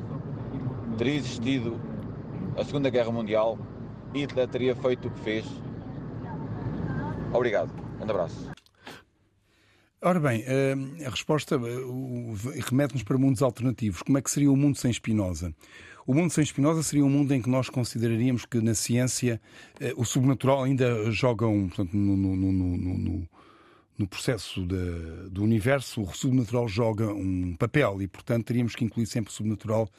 [0.97, 1.79] teria existido
[2.57, 3.57] a Segunda Guerra Mundial,
[4.13, 5.45] Hitler teria feito o que fez.
[7.33, 7.71] Obrigado.
[7.99, 8.56] Um abraço.
[10.01, 10.75] Ora bem, eh,
[11.05, 14.03] a resposta eh, remete-nos para mundos alternativos.
[14.03, 15.53] Como é que seria o mundo sem Spinoza?
[16.05, 19.41] O mundo sem Spinoza seria um mundo em que nós consideraríamos que na ciência
[19.79, 22.77] eh, o sobrenatural ainda joga um, portanto, no, no- no-
[23.97, 29.07] no- processo da- do universo, o sobrenatural joga um papel e, portanto, teríamos que incluir
[29.07, 29.89] sempre o sobrenatural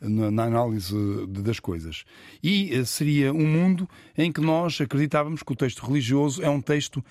[0.00, 0.94] na, análise
[1.28, 2.04] das coisas.
[2.42, 6.60] E eh, seria um mundo em que nós acreditávamos que o texto religioso é um
[6.60, 7.04] texto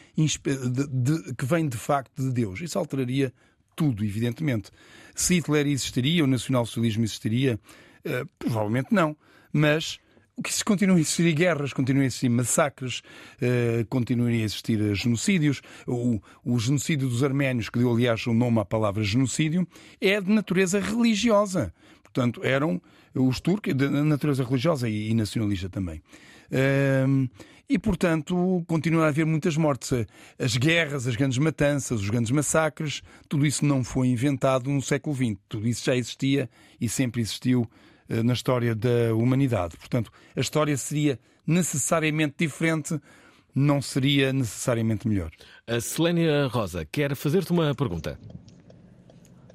[1.37, 2.61] que vem de facto de Deus.
[2.61, 3.33] Isso alteraria
[3.75, 4.71] tudo, evidentemente.
[5.15, 7.59] Se Hitler existiria, o nacionalsocialismo existiria,
[8.03, 9.15] eh, provavelmente não.
[9.51, 9.99] Mas
[10.41, 13.03] que se continua a existir guerras, continuam a existir massacres,
[13.41, 15.61] uh, continuam a existir genocídios.
[15.85, 19.67] O, o genocídio dos arménios, que deu aliás o nome à palavra genocídio,
[20.01, 21.73] é de natureza religiosa.
[22.13, 22.79] Portanto, eram
[23.15, 26.01] os turcos, de natureza religiosa e, nacionalista também.
[27.67, 30.05] E, portanto, continua a haver muitas mortes.
[30.37, 35.15] As guerras, as grandes matanças, os grandes massacres, tudo isso não foi inventado no século
[35.15, 35.37] XX.
[35.47, 36.49] Tudo isso já existia
[36.79, 37.67] e sempre existiu
[38.09, 39.77] eh, na história da humanidade.
[39.77, 42.99] Portanto, a história seria necessariamente diferente,
[43.55, 45.31] não seria necessariamente melhor.
[45.65, 48.19] A Selênia Rosa quer fazer-te uma pergunta.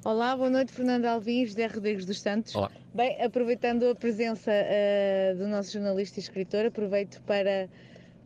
[0.05, 2.55] Olá, boa noite, Fernando Alvim, José Rodrigues dos Santos.
[2.55, 2.71] Olá.
[2.93, 7.67] Bem, aproveitando a presença uh, do nosso jornalista e escritor, aproveito para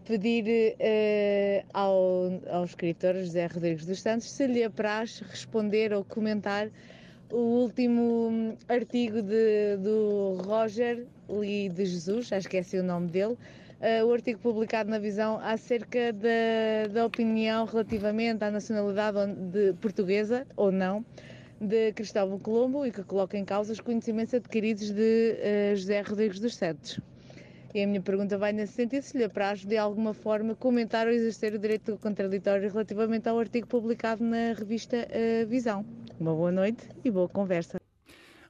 [0.05, 6.69] pedir uh, ao, ao escritor José Rodrigues dos Santos se lhe apraz responder ou comentar
[7.31, 12.83] o último hum, artigo de, do Roger Lee de Jesus, acho que é esse o
[12.83, 19.33] nome dele, uh, o artigo publicado na Visão acerca da, da opinião relativamente à nacionalidade
[19.33, 21.03] de, portuguesa ou não
[21.63, 25.37] de Cristóvão Colombo e que coloca em causa os conhecimentos adquiridos de
[25.71, 26.99] uh, José Rodrigues dos Santos.
[27.73, 31.13] E a minha pergunta vai nesse sentido, se lhe apraz de alguma forma comentar ou
[31.13, 35.83] exercer o direito contraditório relativamente ao artigo publicado na revista uh, Visão.
[36.19, 37.79] Uma boa noite e boa conversa.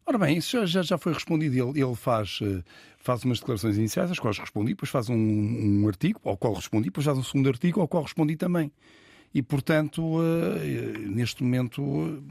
[0.06, 1.56] Ora bem, isso já, já foi respondido.
[1.56, 2.62] Ele, ele faz, eh,
[2.98, 6.86] faz umas declarações iniciais, às quais respondi, depois faz um, um artigo ao qual respondi,
[6.86, 8.70] depois faz um segundo artigo ao qual respondi também.
[9.34, 10.20] E, portanto,
[11.08, 12.22] neste momento,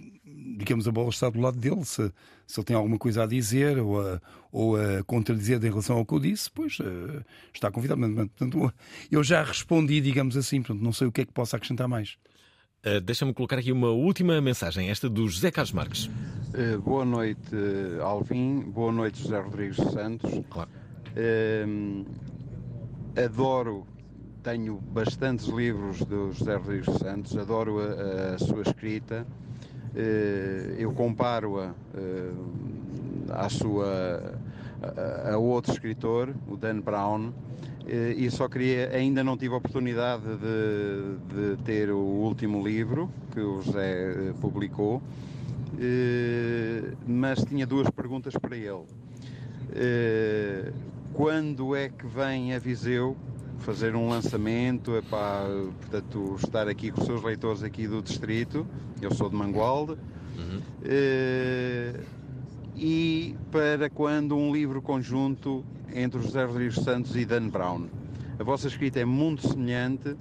[0.57, 1.85] digamos, a bola está do lado dele.
[1.85, 2.13] Se,
[2.47, 6.05] se ele tem alguma coisa a dizer ou a, ou a contradizer em relação ao
[6.05, 8.01] que eu disse, pois uh, está convidado.
[8.01, 8.73] Portanto,
[9.11, 12.17] eu já respondi, digamos assim, portanto, não sei o que é que possa acrescentar mais.
[12.85, 16.07] Uh, Deixa-me colocar aqui uma última mensagem, esta do José Carlos Marques.
[16.07, 17.57] Uh, boa noite,
[18.03, 18.61] Alvin.
[18.61, 20.31] Boa noite, José Rodrigues Santos.
[20.51, 20.71] Claro.
[23.17, 23.87] adoro
[24.43, 29.27] tenho bastantes livros do José Rodrigues Santos, adoro a, a sua escrita.
[29.95, 32.33] Eh, eu comparo-a eh,
[33.29, 34.35] à sua
[35.31, 37.31] a, outro escritor, o Dan Brown,
[37.87, 43.11] eh, e só queria, ainda não tive a oportunidade de, de ter o último livro
[43.33, 45.03] que o José publicou,
[47.07, 48.85] mas tinha duas perguntas para ele.
[51.13, 53.17] Quando é que vem a Viseu
[53.63, 55.45] fazer um lançamento, epá,
[55.81, 58.67] portanto, estar aqui com os seus leitores aqui do distrito,
[59.01, 59.93] eu sou de Mangualde,
[60.37, 60.61] uhum.
[60.85, 62.01] Eh,
[62.77, 67.87] e para quando um livro conjunto entre José Rodrigues Santos e Dan Brown.
[68.39, 70.17] A vossa escrita é muito semelhante,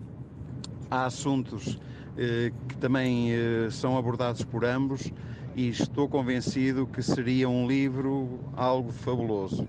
[0.90, 1.80] há assuntos
[2.18, 5.12] eh, que também eh, são abordados por ambos
[5.56, 9.68] e estou convencido que seria um livro algo fabuloso.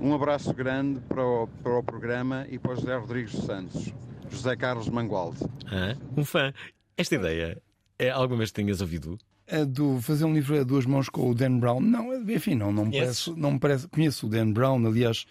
[0.00, 3.92] Um abraço grande para o, para o programa e para o José Rodrigues Santos.
[4.30, 5.38] José Carlos Mangualde.
[5.66, 6.52] Ah, um fã.
[6.96, 7.60] Esta ideia
[7.98, 9.18] é alguma vez que tenhas ouvido?
[9.50, 11.80] A do fazer um livro a duas mãos com o Dan Brown?
[11.80, 13.88] Não, enfim, não, não, me parece, não me parece.
[13.88, 15.24] Conheço o Dan Brown, aliás,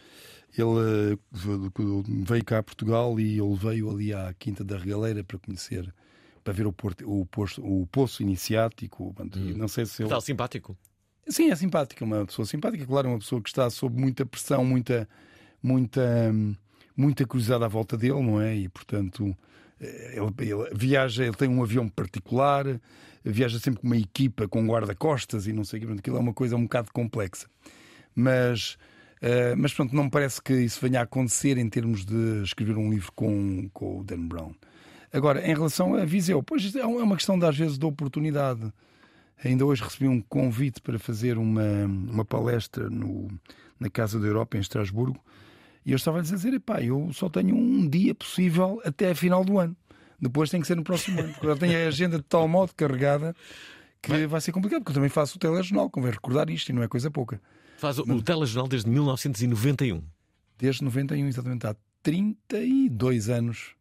[0.57, 5.37] ele uh, veio cá a Portugal e ele veio ali à Quinta da Regaleira para
[5.37, 5.93] conhecer,
[6.43, 9.15] para ver o, porto, o, posto, o poço iniciático.
[9.19, 9.53] Hum.
[9.55, 10.09] Não sei se ele.
[10.09, 10.75] Tal simpático.
[11.29, 15.07] Sim, é simpática, uma pessoa simpática, claro, uma pessoa que está sob muita pressão, muita,
[15.61, 16.33] muita,
[16.95, 18.55] muita curiosidade à volta dele, não é?
[18.55, 19.35] E portanto
[19.79, 22.65] eh, ele, ele viaja, ele tem um avião particular,
[23.23, 26.33] viaja sempre com uma equipa com guarda-costas e não sei o que, aquilo é uma
[26.33, 27.47] coisa um bocado complexa.
[28.15, 28.77] Mas,
[29.21, 32.77] uh, mas pronto, não me parece que isso venha a acontecer em termos de escrever
[32.77, 34.55] um livro com, com o Dan Brown.
[35.13, 38.73] Agora, em relação a Viseu, pois é, é uma questão, de, às vezes, de oportunidade.
[39.43, 43.27] Ainda hoje recebi um convite para fazer uma, uma palestra no,
[43.79, 45.19] na Casa da Europa, em Estrasburgo,
[45.85, 49.45] e eu estava a dizer: epá, eu só tenho um dia possível até a final
[49.45, 49.75] do ano.
[50.19, 52.73] Depois tem que ser no próximo ano, porque eu tenho a agenda de tal modo
[52.75, 53.35] carregada
[54.01, 54.29] que Mas...
[54.29, 56.87] vai ser complicado, porque eu também faço o telejornal, convém recordar isto, e não é
[56.87, 57.39] coisa pouca.
[57.77, 58.17] Faz o, Mas...
[58.17, 60.03] o telejornal desde 1991.
[60.57, 63.76] Desde 91, exatamente, há 32 anos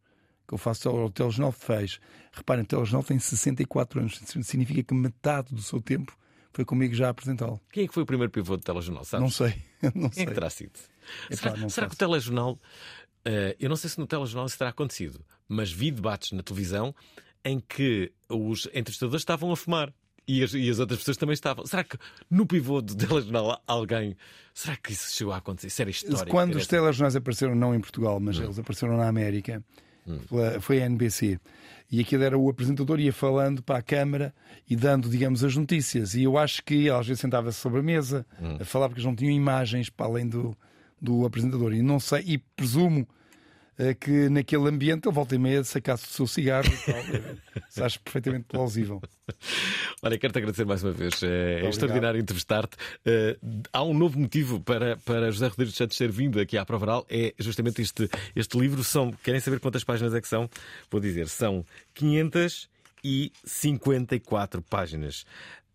[0.47, 1.99] que eu faço o telejornal fez.
[2.31, 4.21] Reparem, o telejornal tem 64 anos.
[4.43, 6.17] Significa que metade do seu tempo
[6.53, 7.61] foi comigo já a apresentá-lo.
[7.71, 9.23] Quem é que foi o primeiro pivô do telejornal, sabes?
[9.23, 9.61] Não sei.
[9.93, 10.23] Não Quem sei.
[10.23, 10.79] é que terá sido?
[11.31, 12.53] será, será que o telejornal...
[13.27, 15.19] Uh, eu não sei se no telejornal isso terá acontecido,
[15.49, 16.95] mas vi debates na televisão
[17.43, 19.93] em que os entrevistadores estavam a fumar.
[20.27, 21.65] E as, e as, outras pessoas também estavam.
[21.65, 21.97] Será que
[22.29, 24.17] no pivô do telejornal alguém.
[24.53, 25.67] Será que isso chegou a acontecer?
[25.67, 26.31] Isso era histórico.
[26.31, 28.43] Quando os telejornais apareceram, não em Portugal, mas hum.
[28.43, 29.63] eles apareceram na América,
[30.07, 30.19] hum.
[30.59, 31.39] foi a NBC.
[31.89, 34.33] E aquilo era o apresentador ia falando para a câmara
[34.69, 36.15] e dando, digamos, as notícias.
[36.15, 38.57] E eu acho que às vezes sentava-se sobre a mesa hum.
[38.59, 40.55] a falar porque eles não tinham imagens para além do,
[41.01, 41.73] do apresentador.
[41.73, 43.07] E não sei, e presumo
[43.99, 46.99] que naquele ambiente ele volta e meia sacasse o seu cigarro e tal.
[47.69, 48.99] Isso acho perfeitamente plausível.
[50.01, 51.21] Olha, quero-te agradecer mais uma vez.
[51.21, 52.75] É, é extraordinário entrevistar-te.
[53.05, 53.37] Uh,
[53.71, 57.05] há um novo motivo para, para José Rodrigues Santos ter vindo aqui à Prova Oral.
[57.09, 58.83] É justamente este, este livro.
[58.83, 60.49] São, querem saber quantas páginas é que são?
[60.89, 61.63] Vou dizer, são
[61.93, 65.23] 554 páginas.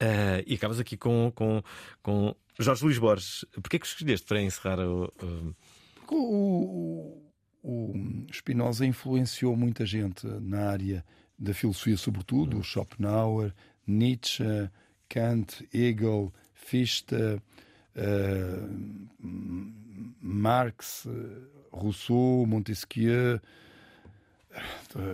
[0.03, 1.63] Uh, e acabas aqui com, com,
[2.03, 3.45] com Jorge Luís Borges.
[3.55, 5.13] Porquê é que escolheste para encerrar o.
[6.09, 7.22] O, o,
[7.63, 7.95] o
[8.33, 11.05] Spinoza influenciou muita gente na área
[11.39, 12.63] da filosofia, sobretudo, uhum.
[12.63, 13.55] Schopenhauer,
[13.87, 14.69] Nietzsche,
[15.09, 17.41] Kant, Hegel, Fichte, uh,
[20.21, 21.07] Marx,
[21.71, 23.41] Rousseau, Montesquieu,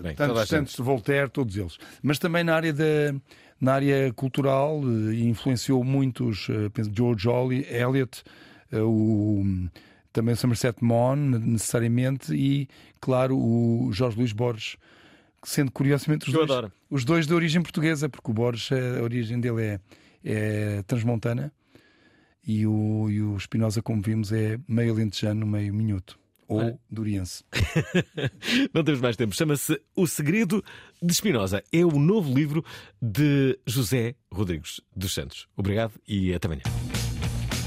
[0.02, 1.78] Bem, tantos, tantos de Voltaire, todos eles.
[2.02, 3.14] Mas também na área da
[3.60, 8.22] na área cultural eh, influenciou muitos, eh, penso, George Eliot,
[8.72, 9.42] o,
[10.12, 12.68] também Somerset Maugham, necessariamente, e,
[13.00, 14.76] claro, o Jorge Luís Borges,
[15.44, 19.62] sendo curiosamente os, dois, os dois de origem portuguesa, porque o Borges, a origem dele
[19.62, 19.80] é,
[20.24, 21.52] é transmontana
[22.46, 26.74] e o, e o Spinoza, como vimos, é meio lentejano, meio minhoto ou ah.
[26.90, 27.44] duriense.
[28.72, 29.36] Não temos mais tempo.
[29.36, 30.64] Chama-se O Segredo
[31.00, 31.62] de Espinosa.
[31.70, 32.64] É o novo livro
[33.00, 35.46] de José Rodrigues dos Santos.
[35.54, 36.62] Obrigado e até amanhã.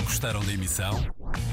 [0.03, 1.05] Gostaram da emissão?